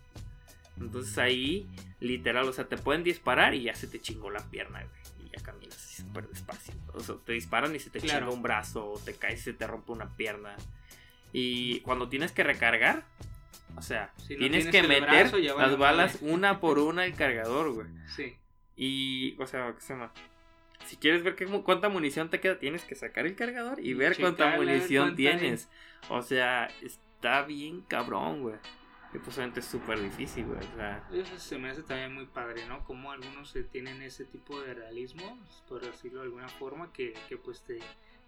Entonces 0.79 1.17
ahí, 1.17 1.67
literal, 1.99 2.47
o 2.47 2.53
sea, 2.53 2.69
te 2.69 2.77
pueden 2.77 3.03
disparar 3.05 3.55
y 3.55 3.63
ya 3.63 3.75
se 3.75 3.87
te 3.87 4.03
chingó 4.03 4.29
la 4.31 4.41
pierna, 4.51 4.81
güey. 4.85 5.27
Y 5.27 5.31
ya 5.35 5.43
caminas 5.43 5.77
así 5.79 6.03
súper 6.03 6.29
despacio. 6.29 6.75
O 6.93 7.01
sea, 7.01 7.15
te 7.25 7.33
disparan 7.33 7.75
y 7.75 7.79
se 7.79 7.89
te 7.89 8.01
Claro. 8.01 8.27
chinga 8.27 8.35
un 8.37 8.43
brazo, 8.43 8.87
o 8.93 8.99
te 8.99 9.15
caes 9.15 9.41
y 9.41 9.45
se 9.45 9.53
te 9.55 9.67
rompe 9.67 9.93
una 9.93 10.15
pierna. 10.15 10.57
Y 11.33 11.81
cuando 11.81 12.11
tienes 12.11 12.33
que 12.33 12.45
recargar, 12.45 13.05
o 13.77 13.81
sea, 13.81 14.13
Si 14.19 14.37
tienes, 14.37 14.65
tienes 14.65 14.67
que 14.71 14.83
meter 14.87 15.03
brazo, 15.31 15.39
las 15.39 15.79
balas 15.79 16.19
una 16.21 16.61
por 16.61 16.79
una 16.79 17.05
al 17.05 17.15
cargador, 17.15 17.73
güey. 17.73 17.87
Sí. 18.15 18.37
Y, 18.77 19.41
o 19.41 19.47
sea, 19.47 19.73
¿qué 19.75 19.81
se 19.81 19.95
llama? 19.95 20.13
Si 20.87 20.97
quieres 20.97 21.23
ver 21.23 21.37
qué, 21.37 21.47
cuánta 21.47 21.89
munición 21.89 22.31
te 22.31 22.41
queda, 22.41 22.59
tienes 22.59 22.85
que 22.85 22.95
sacar 22.95 23.27
el 23.27 23.37
cargador 23.37 23.81
y 23.81 23.91
Y 23.91 23.95
ver 23.95 24.17
cuánta 24.19 24.57
munición 24.57 25.09
cuánta 25.09 25.17
tienes. 25.17 25.69
O 26.09 26.23
sea, 26.23 26.69
está 26.83 27.43
bien 27.43 27.83
cabrón, 27.83 28.43
güey. 28.43 28.57
Y 29.13 29.19
pues 29.19 29.37
obviamente 29.37 29.61
es 29.61 29.67
súper 29.67 30.01
difícil, 30.01 30.45
güey. 30.47 30.59
O 30.59 30.77
sea, 30.77 31.05
Eso 31.13 31.39
se 31.39 31.59
me 31.59 31.71
hace 31.71 31.83
también 31.83 32.15
muy 32.15 32.27
padre, 32.27 32.65
¿no? 32.67 32.85
Como 32.85 33.11
algunos 33.11 33.57
tienen 33.73 34.01
ese 34.03 34.25
tipo 34.25 34.61
de 34.61 34.75
realismo, 34.75 35.39
por 35.69 35.81
decirlo 35.81 36.21
de 36.21 36.27
alguna 36.27 36.49
forma, 36.49 36.93
que, 36.93 37.15
que 37.29 37.37
pues 37.37 37.61
te, 37.63 37.81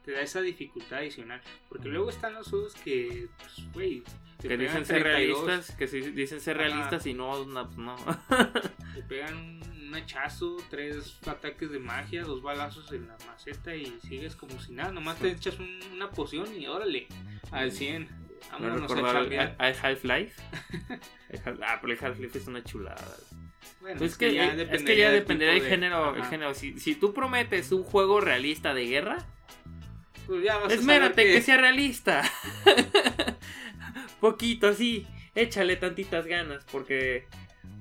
te 0.04 0.12
da 0.12 0.20
esa 0.20 0.40
dificultad 0.40 0.98
adicional. 0.98 1.40
Porque 1.68 1.88
luego 1.88 2.10
están 2.10 2.34
los 2.34 2.48
juegos 2.48 2.74
que, 2.74 3.28
pues, 3.38 3.72
güey, 3.72 4.02
que 4.40 4.56
dicen 4.56 4.84
ser 4.84 5.02
32, 5.02 5.44
realistas, 5.44 5.76
que 5.76 5.86
sí, 5.86 6.00
dicen 6.00 6.40
ser 6.40 6.56
realistas 6.56 7.06
y 7.06 7.14
no, 7.14 7.44
no, 7.44 7.66
pues 7.66 7.78
no. 7.78 7.96
Te 8.94 9.02
pegan 9.04 9.60
un, 9.92 9.96
hachazo, 10.02 10.56
tres 10.70 11.18
ataques 11.26 11.70
de 11.70 11.78
magia, 11.78 12.22
dos 12.22 12.42
balazos 12.42 12.90
en 12.92 13.06
la 13.08 13.16
maceta 13.26 13.74
y 13.74 13.86
sigues 14.08 14.34
como 14.36 14.60
si 14.60 14.72
nada. 14.72 14.92
Nomás 14.92 15.18
te 15.18 15.28
echas 15.30 15.58
un- 15.58 15.80
una 15.92 16.10
poción 16.10 16.48
y 16.58 16.66
órale, 16.66 17.06
al 17.50 17.70
100. 17.72 18.08
Me 18.58 18.68
Vámonos 18.68 18.90
a 18.92 18.96
chambear. 19.12 19.56
Half-Life. 19.58 20.42
Ah, 21.64 21.78
pero 21.80 21.92
el 21.94 21.98
Half-Life 22.04 22.36
es 22.38 22.46
una 22.46 22.62
chulada. 22.62 23.02
Bueno, 23.80 23.96
Pues 23.98 24.12
es 24.12 24.18
que, 24.18 24.34
ya 24.34 24.52
es 24.52 24.82
que 24.82 24.96
ya 24.98 25.10
del 25.10 25.24
tipo 25.24 25.38
del 25.38 25.62
de- 25.62 25.68
género. 25.68 26.14
El 26.14 26.24
género. 26.24 26.52
Si, 26.54 26.78
si 26.78 26.94
tú 26.94 27.14
prometes 27.14 27.72
un 27.72 27.84
juego 27.84 28.20
realista 28.20 28.74
de 28.74 28.84
guerra, 28.86 29.18
Pues 30.26 30.44
ya 30.44 30.56
vas 30.56 30.64
a 30.64 30.68
saber 30.68 30.78
Esmérate 30.80 31.24
que... 31.24 31.40
sea 31.40 31.56
realista. 31.56 32.22
Poquito, 34.20 34.68
así. 34.68 35.06
Échale 35.34 35.76
tantitas 35.76 36.26
ganas. 36.26 36.64
Porque, 36.70 37.26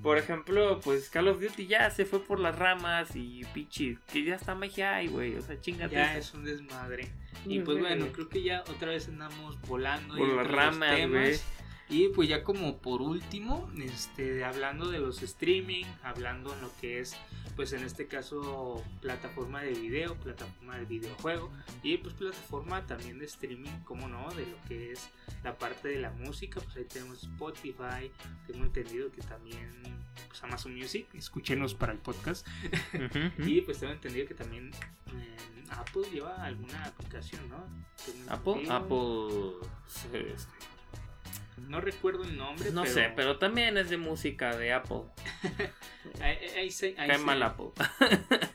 por 0.01 0.17
ejemplo, 0.17 0.79
pues 0.83 1.09
Call 1.09 1.27
of 1.27 1.41
Duty 1.41 1.67
ya 1.67 1.89
se 1.91 2.05
fue 2.05 2.23
por 2.23 2.39
las 2.39 2.57
ramas 2.57 3.15
y 3.15 3.43
pichi. 3.53 3.97
Que 4.11 4.23
ya 4.23 4.35
está 4.35 4.55
magia 4.55 5.01
güey. 5.09 5.35
O 5.35 5.41
sea, 5.41 5.59
chingate. 5.59 5.95
Ya 5.95 6.17
es 6.17 6.33
un 6.33 6.43
desmadre. 6.43 7.11
Y 7.45 7.59
pues 7.59 7.79
bueno, 7.79 8.07
creo 8.11 8.29
que 8.29 8.43
ya 8.43 8.61
otra 8.61 8.89
vez 8.89 9.07
andamos 9.07 9.59
volando 9.61 10.15
Por 10.15 10.29
ahí 10.29 10.35
las 10.35 10.47
ramas, 10.47 11.09
güey. 11.09 11.39
Y 11.89 12.07
pues 12.09 12.29
ya 12.29 12.43
como 12.43 12.77
por 12.77 13.01
último, 13.01 13.69
este, 13.77 14.45
hablando 14.45 14.89
de 14.89 14.99
los 14.99 15.21
streaming, 15.21 15.83
hablando 16.03 16.53
en 16.53 16.61
lo 16.61 16.71
que 16.79 16.99
es, 16.99 17.17
pues 17.55 17.73
en 17.73 17.83
este 17.83 18.07
caso, 18.07 18.83
plataforma 19.01 19.61
de 19.61 19.71
video, 19.71 20.15
plataforma 20.15 20.77
de 20.77 20.85
videojuego 20.85 21.51
y 21.83 21.97
pues 21.97 22.13
plataforma 22.13 22.85
también 22.85 23.19
de 23.19 23.25
streaming, 23.25 23.79
como 23.83 24.07
no, 24.07 24.29
de 24.31 24.45
lo 24.45 24.61
que 24.67 24.91
es 24.91 25.09
la 25.43 25.57
parte 25.57 25.89
de 25.89 25.99
la 25.99 26.11
música, 26.11 26.59
pues 26.61 26.75
ahí 26.77 26.85
tenemos 26.85 27.23
Spotify, 27.23 28.11
tengo 28.47 28.65
entendido 28.65 29.11
que 29.11 29.21
también 29.21 29.81
pues 30.27 30.43
Amazon 30.43 30.75
Music, 30.75 31.07
escúchenos 31.13 31.73
para 31.73 31.93
el 31.93 31.99
podcast. 31.99 32.47
Y 33.39 33.61
pues 33.61 33.79
tengo 33.79 33.93
entendido 33.93 34.27
que 34.27 34.33
también 34.33 34.71
eh, 35.07 35.65
Apple 35.71 36.03
lleva 36.11 36.43
alguna 36.43 36.85
aplicación, 36.85 37.49
¿no? 37.49 37.65
Apple, 38.29 38.53
entendido. 38.53 38.75
Apple. 38.75 39.69
sí, 39.87 40.07
este, 40.13 40.51
No 41.57 41.81
recuerdo 41.81 42.23
el 42.23 42.37
nombre. 42.37 42.71
No 42.71 42.81
pero 42.83 42.93
sé, 42.93 43.11
pero 43.15 43.37
también 43.37 43.77
es 43.77 43.89
de 43.89 43.97
música 43.97 44.55
de 44.55 44.73
Apple. 44.73 45.03
Ahí, 46.21 46.37
ahí 46.57 46.71
sí- 46.71 46.95
ahí 46.97 47.07
Cae 47.07 47.17
sí- 47.19 47.23
mal 47.23 47.43
Apple. 47.43 47.67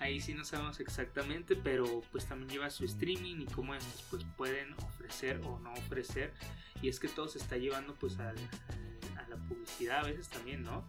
ahí 0.00 0.20
sí 0.20 0.34
no 0.34 0.44
sabemos 0.44 0.80
exactamente, 0.80 1.54
pero 1.56 2.02
pues 2.10 2.26
también 2.26 2.50
lleva 2.50 2.70
su 2.70 2.84
streaming 2.84 3.40
y 3.40 3.46
cómo 3.46 3.74
estos 3.74 4.02
pues 4.10 4.24
pueden 4.36 4.74
ofrecer 4.74 5.40
o 5.44 5.58
no 5.60 5.72
ofrecer. 5.74 6.32
Y 6.80 6.88
es 6.88 6.98
que 6.98 7.08
todo 7.08 7.28
se 7.28 7.38
está 7.38 7.56
llevando 7.56 7.94
pues 7.94 8.18
al- 8.18 8.34
a 9.18 9.28
la 9.28 9.36
publicidad 9.36 10.00
a 10.00 10.02
veces 10.04 10.28
también, 10.28 10.62
¿no? 10.64 10.88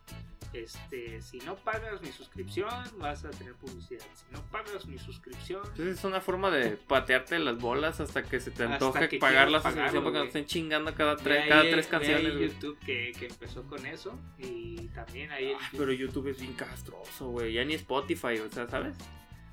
Este, 0.53 1.19
si 1.21 1.39
no 1.39 1.55
pagas 1.55 1.99
mi 2.03 2.12
suscripción, 2.12 2.69
vas 2.99 3.25
a 3.25 3.31
tener 3.31 3.55
publicidad. 3.55 4.03
Si 4.13 4.25
no 4.31 4.39
pagas 4.51 4.86
mi 4.86 4.99
suscripción, 4.99 5.62
Entonces 5.65 5.97
es 5.97 6.03
una 6.03 6.21
forma 6.21 6.51
de 6.51 6.77
patearte 6.77 7.39
las 7.39 7.57
bolas 7.57 7.99
hasta 7.99 8.21
que 8.23 8.39
se 8.39 8.51
te 8.51 8.63
antoje 8.63 9.09
que 9.09 9.17
pagar 9.17 9.49
la 9.49 9.62
suscripción 9.62 10.03
porque 10.03 10.19
nos 10.19 10.27
estén 10.27 10.45
chingando 10.45 10.93
cada, 10.93 11.15
tres 11.15 11.43
ahí- 11.43 11.49
cada 11.49 11.62
tres 11.63 11.88
canciones. 11.88 12.33
YouTube 12.53 12.77
que, 12.86 13.13
que 13.17 13.25
empezó 13.27 13.63
con 13.63 13.83
eso 13.88 14.19
y 14.38 14.89
también 14.89 15.31
ahí 15.31 15.53
Ay, 15.59 15.67
pero 15.75 15.91
YouTube 15.91 16.27
es 16.27 16.39
bien 16.39 16.53
castroso, 16.53 17.29
güey. 17.29 17.53
Ya 17.53 17.65
ni 17.65 17.73
Spotify, 17.73 18.38
o 18.38 18.51
sea, 18.51 18.67
¿sabes? 18.69 18.95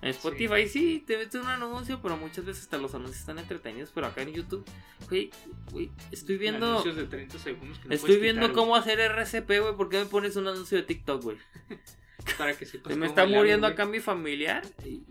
En 0.03 0.11
Spotify 0.11 0.67
Sí. 0.67 0.69
sí. 0.69 1.05
te 1.07 1.19
metes 1.19 1.35
un 1.41 1.47
anuncio, 1.49 2.01
pero 2.03 2.17
muchas 2.17 2.45
veces 2.45 2.63
hasta 2.65 2.79
los 2.79 2.95
anuncios 2.95 3.21
están 3.21 3.39
entretenidos. 3.39 3.91
Pero 3.95 4.07
acá 4.07 4.23
en 4.23 4.33
YouTube, 4.33 4.65
güey, 5.09 5.31
güey, 5.73 5.91
estoy 6.11 6.39
viendo. 6.39 6.67
anuncios 6.71 6.97
de 6.97 7.05
30 7.05 7.39
segundos 7.39 7.79
que 7.79 7.89
no 7.89 7.95
Estoy 7.95 8.17
viendo 8.19 8.43
quitar, 8.43 8.55
cómo 8.55 8.77
hacer 8.77 8.99
RCP, 9.01 9.61
güey. 9.61 9.77
¿Por 9.77 9.89
qué 9.91 9.99
me 9.99 10.07
pones 10.07 10.37
un 10.37 10.49
anuncio 10.49 10.79
de 10.79 10.85
TikTok, 10.85 11.23
güey? 11.23 11.37
para 12.39 12.57
que 12.57 12.67
sepas 12.67 12.93
Se 12.93 12.99
me 12.99 13.07
está 13.07 13.27
muriendo 13.27 13.67
güey. 13.67 13.73
acá 13.75 13.85
mi 13.87 14.01
familiar. 14.01 14.63
Y 14.85 15.03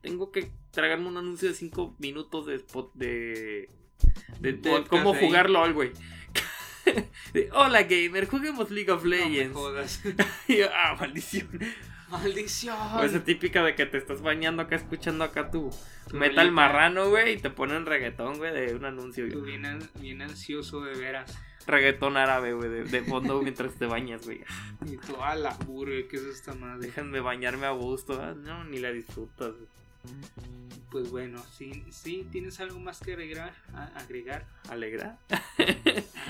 tengo 0.00 0.30
que 0.30 0.50
tragarme 0.70 1.08
un 1.08 1.16
anuncio 1.16 1.48
de 1.48 1.54
5 1.54 1.96
minutos 1.98 2.46
de 2.46 2.54
spot 2.56 2.92
de. 2.94 3.68
De, 4.38 4.60
cómo 4.88 5.12
ahí. 5.14 5.20
jugar 5.26 5.50
LOL, 5.50 5.72
güey. 5.74 5.92
Hola 7.52 7.82
gamer, 7.82 8.26
juguemos 8.26 8.70
League 8.70 8.90
of 8.90 9.04
No 9.04 9.10
me 9.10 9.16
Legends. 9.16 9.54
jodas. 9.56 10.00
Y 10.48 10.56
yo, 10.58 10.66
ah, 10.74 10.96
maldición. 10.98 11.48
Maldición. 12.10 12.76
O 12.96 13.02
esa 13.02 13.22
típica 13.24 13.62
de 13.62 13.74
que 13.74 13.86
te 13.86 13.98
estás 13.98 14.20
bañando 14.22 14.62
acá 14.62 14.76
escuchando 14.76 15.24
acá 15.24 15.50
tu 15.50 15.70
Tu 16.08 16.16
metal 16.16 16.50
marrano, 16.50 17.08
güey, 17.08 17.34
y 17.34 17.36
te 17.38 17.50
ponen 17.50 17.86
reggaetón, 17.86 18.38
güey, 18.38 18.52
de 18.52 18.74
un 18.74 18.84
anuncio. 18.84 19.28
Tú 19.30 19.42
bien, 19.42 19.78
bien 20.00 20.22
ansioso 20.22 20.80
de 20.82 20.96
veras. 20.98 21.38
Reggaetón 21.66 22.16
árabe, 22.16 22.52
güey, 22.54 22.68
de, 22.68 22.84
de 22.84 23.02
fondo 23.02 23.40
mientras 23.42 23.74
te 23.74 23.86
bañas, 23.86 24.24
güey. 24.24 24.40
Y 24.86 24.96
tú, 24.96 25.22
a 25.22 25.34
la 25.36 25.50
burger, 25.66 26.08
¿qué 26.08 26.16
es 26.16 26.22
esta 26.24 26.54
madre? 26.54 26.86
Déjenme 26.88 27.20
bañarme 27.20 27.66
a 27.66 27.70
gusto. 27.70 28.20
ah, 28.20 28.34
No, 28.36 28.64
ni 28.64 28.78
la 28.78 28.90
disfrutas. 28.90 29.52
güey. 29.54 29.68
Pues 30.90 31.08
bueno, 31.10 31.38
sí, 31.56 31.84
sí, 31.90 32.26
¿tienes 32.32 32.58
algo 32.58 32.80
más 32.80 32.98
que 32.98 33.12
agregar? 33.12 33.54
Agregar? 33.94 34.44
¿Alegra? 34.68 35.18
A- 35.30 35.40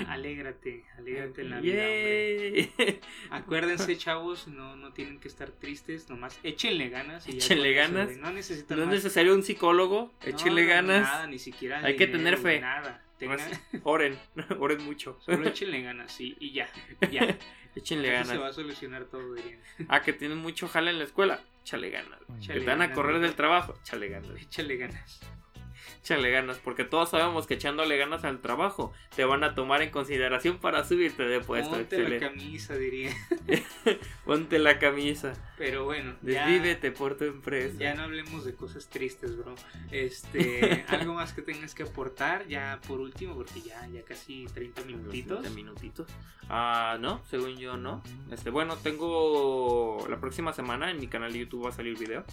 Alégrate, 0.13 0.83
alégrate 0.97 1.41
en 1.41 1.49
la 1.49 1.59
vida, 1.61 1.81
hombre. 1.83 3.01
Acuérdense, 3.31 3.97
chavos, 3.97 4.47
no, 4.47 4.75
no 4.75 4.93
tienen 4.93 5.19
que 5.19 5.27
estar 5.27 5.49
tristes, 5.49 6.09
nomás 6.09 6.39
échenle 6.43 6.89
ganas. 6.89 7.27
y 7.27 7.31
ya 7.33 7.37
Échenle 7.37 7.73
ganas. 7.73 8.15
No 8.17 8.31
necesitan 8.31 8.77
No 8.77 8.83
es 8.83 8.87
más. 8.87 8.95
necesario 8.97 9.33
un 9.33 9.41
psicólogo. 9.43 10.13
Échenle 10.23 10.63
No, 10.63 10.69
ganas. 10.69 11.01
Nada, 11.03 11.27
ni 11.27 11.39
siquiera. 11.39 11.83
Hay 11.83 11.95
que 11.95 12.05
tener 12.07 12.37
fe. 12.37 12.59
Nada. 12.61 13.01
Tengan- 13.27 13.81
Oren, 13.83 14.19
oren 14.59 14.83
mucho. 14.83 15.17
Solo 15.21 15.47
échenle 15.47 15.81
ganas, 15.81 16.11
sí, 16.11 16.35
y 16.39 16.51
ya. 16.53 16.67
Ya. 17.11 17.37
Échenle 17.75 18.17
Así 18.17 18.27
se 18.31 18.33
va 18.35 18.39
ganas. 18.41 18.57
a 18.57 18.61
solucionar 18.61 19.05
todo, 19.05 19.33
dirían. 19.33 19.61
Ah, 19.87 20.01
que 20.01 20.11
tienen 20.11 20.37
mucho 20.37 20.67
jale 20.67 20.91
en 20.91 20.97
la 20.99 21.05
escuela. 21.05 21.39
Échale 21.61 21.89
ganas. 21.89 22.19
Que 22.45 22.53
te 22.59 22.65
van 22.65 22.81
a 22.81 22.91
correr 22.91 23.19
del 23.21 23.33
trabajo. 23.35 23.75
Échale 23.81 24.09
ganas. 24.09 24.31
Échale 24.41 24.75
ganas. 24.75 25.21
Échale 26.01 26.31
ganas, 26.31 26.57
porque 26.57 26.83
todos 26.83 27.09
sabemos 27.09 27.47
que 27.47 27.55
echándole 27.55 27.97
ganas 27.97 28.23
al 28.23 28.41
trabajo 28.41 28.93
te 29.15 29.25
van 29.25 29.43
a 29.43 29.55
tomar 29.55 29.81
en 29.81 29.91
consideración 29.91 30.57
para 30.57 30.83
subirte 30.83 31.23
de 31.23 31.39
puesto. 31.41 31.71
Ponte 31.71 32.07
la 32.07 32.19
camisa, 32.19 32.75
diría. 32.75 33.11
Ponte 34.25 34.59
la 34.59 34.79
camisa. 34.79 35.33
Pero 35.57 35.85
bueno, 35.85 36.15
ya, 36.21 36.47
Desvívete 36.47 36.91
por 36.91 37.17
tu 37.17 37.25
empresa. 37.25 37.75
ya 37.77 37.93
no 37.93 38.03
hablemos 38.03 38.45
de 38.45 38.55
cosas 38.55 38.89
tristes, 38.89 39.37
bro. 39.37 39.55
Este, 39.91 40.85
algo 40.89 41.13
más 41.13 41.33
que 41.33 41.41
tengas 41.41 41.75
que 41.75 41.83
aportar, 41.83 42.47
ya 42.47 42.79
por 42.87 42.99
último, 42.99 43.35
porque 43.35 43.61
ya, 43.61 43.87
ya 43.87 44.03
casi 44.03 44.45
30 44.53 44.83
minutitos. 44.83 45.41
20 45.41 45.55
minutitos. 45.55 46.07
Ah, 46.49 46.97
no, 46.99 47.21
según 47.29 47.57
yo 47.57 47.77
no. 47.77 48.01
Este, 48.31 48.49
bueno, 48.49 48.77
tengo 48.77 50.05
la 50.09 50.19
próxima 50.19 50.53
semana 50.53 50.91
en 50.91 50.99
mi 50.99 51.07
canal 51.07 51.31
de 51.33 51.39
YouTube 51.39 51.65
va 51.65 51.69
a 51.69 51.73
salir 51.73 51.97
video. 51.97 52.25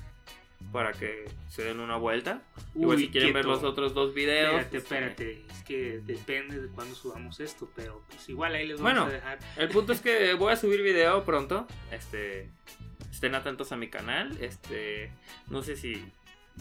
Para 0.72 0.92
que 0.92 1.24
se 1.48 1.62
den 1.64 1.80
una 1.80 1.96
vuelta. 1.96 2.42
Igual 2.74 2.96
Uy, 2.98 3.04
si 3.04 3.10
quieren 3.10 3.32
ver 3.32 3.44
los 3.44 3.62
otros 3.64 3.94
dos 3.94 4.14
videos. 4.14 4.60
Espérate, 4.60 4.70
pues, 4.70 4.82
espérate. 4.82 5.44
Es 5.50 5.62
que 5.64 6.00
depende 6.04 6.60
de 6.60 6.68
cuándo 6.68 6.94
subamos 6.94 7.40
esto, 7.40 7.70
pero 7.74 8.02
pues 8.08 8.28
igual 8.28 8.54
ahí 8.54 8.66
les 8.66 8.80
vamos 8.80 8.92
Bueno. 8.92 9.06
a 9.06 9.12
dejar. 9.12 9.38
El 9.56 9.68
punto 9.68 9.92
es 9.92 10.00
que 10.00 10.34
voy 10.34 10.52
a 10.52 10.56
subir 10.56 10.82
video 10.82 11.24
pronto. 11.24 11.66
Este, 11.90 12.50
estén 13.10 13.34
atentos 13.34 13.72
a 13.72 13.76
mi 13.76 13.88
canal. 13.88 14.36
Este, 14.40 15.10
no 15.48 15.62
sé 15.62 15.76
si 15.76 16.02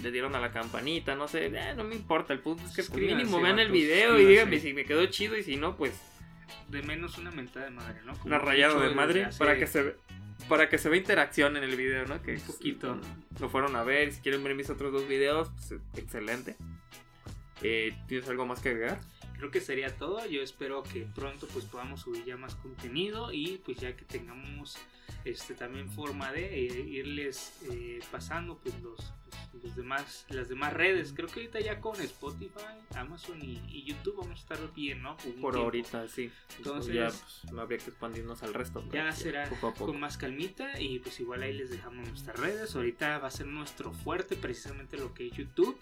le 0.01 0.11
dieron 0.11 0.35
a 0.35 0.39
la 0.39 0.51
campanita, 0.51 1.15
no 1.15 1.27
sé, 1.27 1.47
eh, 1.47 1.73
no 1.75 1.83
me 1.83 1.95
importa. 1.95 2.31
El 2.33 2.39
punto 2.39 2.61
es 2.63 2.69
que 2.69 2.75
pues, 2.75 2.85
Suscríbanse, 2.87 3.23
mínimo 3.25 3.41
vean 3.41 3.59
el 3.59 3.71
video 3.71 4.19
y 4.19 4.25
díganme 4.25 4.59
si 4.59 4.73
me 4.73 4.85
quedó 4.85 5.05
chido 5.07 5.35
y 5.37 5.43
si 5.43 5.55
no, 5.57 5.75
pues 5.75 5.93
De 6.69 6.81
menos 6.83 7.17
una 7.17 7.31
mentada 7.31 7.65
de 7.65 7.71
madre, 7.71 7.99
¿no? 8.05 8.13
Como 8.13 8.25
una 8.27 8.39
rayada 8.39 8.79
de 8.87 8.93
madre 8.95 9.27
para 9.37 9.57
que 9.57 9.67
se 9.67 9.81
ve- 9.83 9.95
para 10.47 10.69
que 10.69 10.77
se 10.77 10.89
vea 10.89 10.99
interacción 10.99 11.57
en 11.57 11.63
el 11.63 11.75
video, 11.75 12.05
¿no? 12.05 12.21
Que 12.21 12.37
poquito. 12.39 12.99
lo 13.39 13.49
fueron 13.49 13.75
a 13.75 13.83
ver. 13.83 14.13
Si 14.13 14.21
quieren 14.21 14.43
ver 14.43 14.55
mis 14.55 14.69
otros 14.69 14.91
dos 14.91 15.07
videos, 15.07 15.49
pues, 15.49 15.81
excelente. 15.95 16.55
Eh, 17.61 17.95
¿Tienes 18.07 18.29
algo 18.29 18.45
más 18.45 18.59
que 18.59 18.69
agregar? 18.69 18.99
Creo 19.37 19.51
que 19.51 19.61
sería 19.61 19.95
todo. 19.95 20.25
Yo 20.25 20.41
espero 20.41 20.83
que 20.83 21.07
pronto 21.15 21.47
pues 21.47 21.65
podamos 21.65 22.01
subir 22.01 22.25
ya 22.25 22.37
más 22.37 22.55
contenido 22.55 23.31
y 23.31 23.61
pues 23.63 23.77
ya 23.77 23.95
que 23.95 24.05
tengamos 24.05 24.77
este 25.25 25.53
también 25.55 25.89
forma 25.89 26.31
de 26.31 26.67
eh, 26.67 26.81
irles 26.87 27.53
eh, 27.71 27.99
pasando 28.11 28.57
pues 28.57 28.73
los, 28.81 28.99
los- 28.99 29.13
los 29.63 29.75
demás 29.75 30.25
las 30.29 30.49
demás 30.49 30.71
redes. 30.73 31.13
Creo 31.15 31.27
que 31.27 31.39
ahorita 31.41 31.59
ya 31.59 31.81
con 31.81 31.99
Spotify, 31.99 32.61
Amazon 32.95 33.41
y, 33.41 33.59
y 33.67 33.83
YouTube 33.85 34.17
vamos 34.17 34.37
a 34.39 34.41
estar 34.41 34.73
bien, 34.75 35.01
¿no? 35.01 35.17
Por 35.41 35.55
ahorita, 35.55 36.07
sí. 36.07 36.31
Entonces- 36.57 36.93
ya 36.93 37.07
pues, 37.07 37.51
no 37.51 37.61
habría 37.61 37.79
que 37.79 37.89
expandirnos 37.89 38.43
al 38.43 38.53
resto. 38.53 38.83
Ya 38.91 39.11
será 39.11 39.49
poco 39.49 39.67
a 39.69 39.73
poco. 39.73 39.85
con 39.91 39.99
más 39.99 40.17
calmita 40.17 40.79
y 40.79 40.99
pues 40.99 41.19
igual 41.19 41.41
ahí 41.41 41.53
les 41.53 41.71
dejamos 41.71 42.07
nuestras 42.07 42.39
redes. 42.39 42.75
Ahorita 42.75 43.17
va 43.17 43.27
a 43.29 43.31
ser 43.31 43.47
nuestro 43.47 43.91
fuerte 43.91 44.35
precisamente 44.35 44.97
lo 44.97 45.13
que 45.15 45.27
es 45.27 45.33
YouTube. 45.33 45.75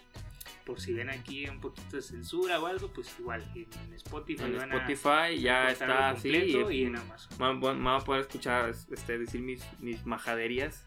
Por 0.66 0.80
si 0.80 0.92
ven 0.92 1.08
aquí 1.08 1.48
un 1.48 1.60
poquito 1.60 1.96
de 1.96 2.02
censura 2.02 2.60
o 2.60 2.66
algo, 2.66 2.88
pues 2.92 3.14
igual 3.20 3.42
en 3.54 3.94
Spotify 3.94 4.42
En 4.42 4.56
van 4.58 4.72
a 4.72 4.76
Spotify 4.92 5.40
ya 5.40 5.70
encontrarlo 5.70 5.94
está 5.94 6.08
así. 6.10 6.28
y 6.28 6.80
y 6.80 6.84
en 6.84 6.96
Amazon. 6.96 7.38
van, 7.38 7.60
van- 7.60 7.86
a 7.86 8.00
poder 8.00 8.22
escuchar 8.22 8.68
este, 8.70 9.18
decir 9.18 9.40
mis, 9.40 9.62
mis 9.78 10.04
majaderías. 10.04 10.84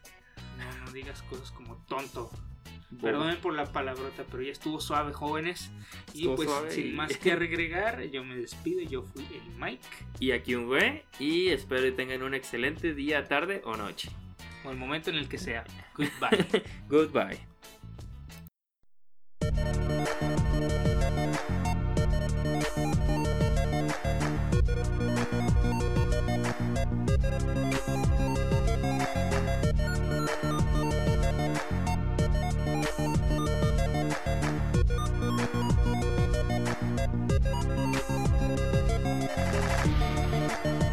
No, 0.58 0.84
no 0.84 0.92
digas 0.92 1.22
cosas 1.22 1.50
como 1.50 1.76
tonto. 1.88 2.30
Bobo. 2.90 3.02
Perdonen 3.02 3.40
por 3.40 3.54
la 3.54 3.66
palabrota, 3.72 4.24
pero 4.30 4.42
ya 4.42 4.50
estuvo 4.52 4.80
suave, 4.80 5.12
jóvenes. 5.12 5.70
Y 6.12 6.28
Estuvo 6.28 6.36
pues 6.36 6.74
sin 6.74 6.88
y- 6.88 6.90
más 6.92 7.16
que 7.16 7.32
agregar, 7.32 8.02
yo 8.10 8.22
me 8.24 8.36
despido. 8.36 8.82
Yo 8.82 9.02
fui 9.02 9.24
el 9.32 9.54
Mike. 9.58 9.86
Y 10.18 10.32
aquí 10.32 10.56
un 10.56 10.66
güey. 10.66 11.04
Y 11.18 11.48
espero 11.48 11.82
que 11.82 11.92
tengan 11.92 12.22
un 12.22 12.34
excelente 12.34 12.92
día, 12.92 13.24
tarde 13.26 13.62
o 13.64 13.76
noche. 13.76 14.10
O 14.64 14.70
el 14.72 14.76
momento 14.76 15.08
en 15.08 15.16
el 15.16 15.28
que 15.28 15.38
sea. 15.38 15.64
Goodbye. 15.96 16.62
Goodbye. 16.88 17.49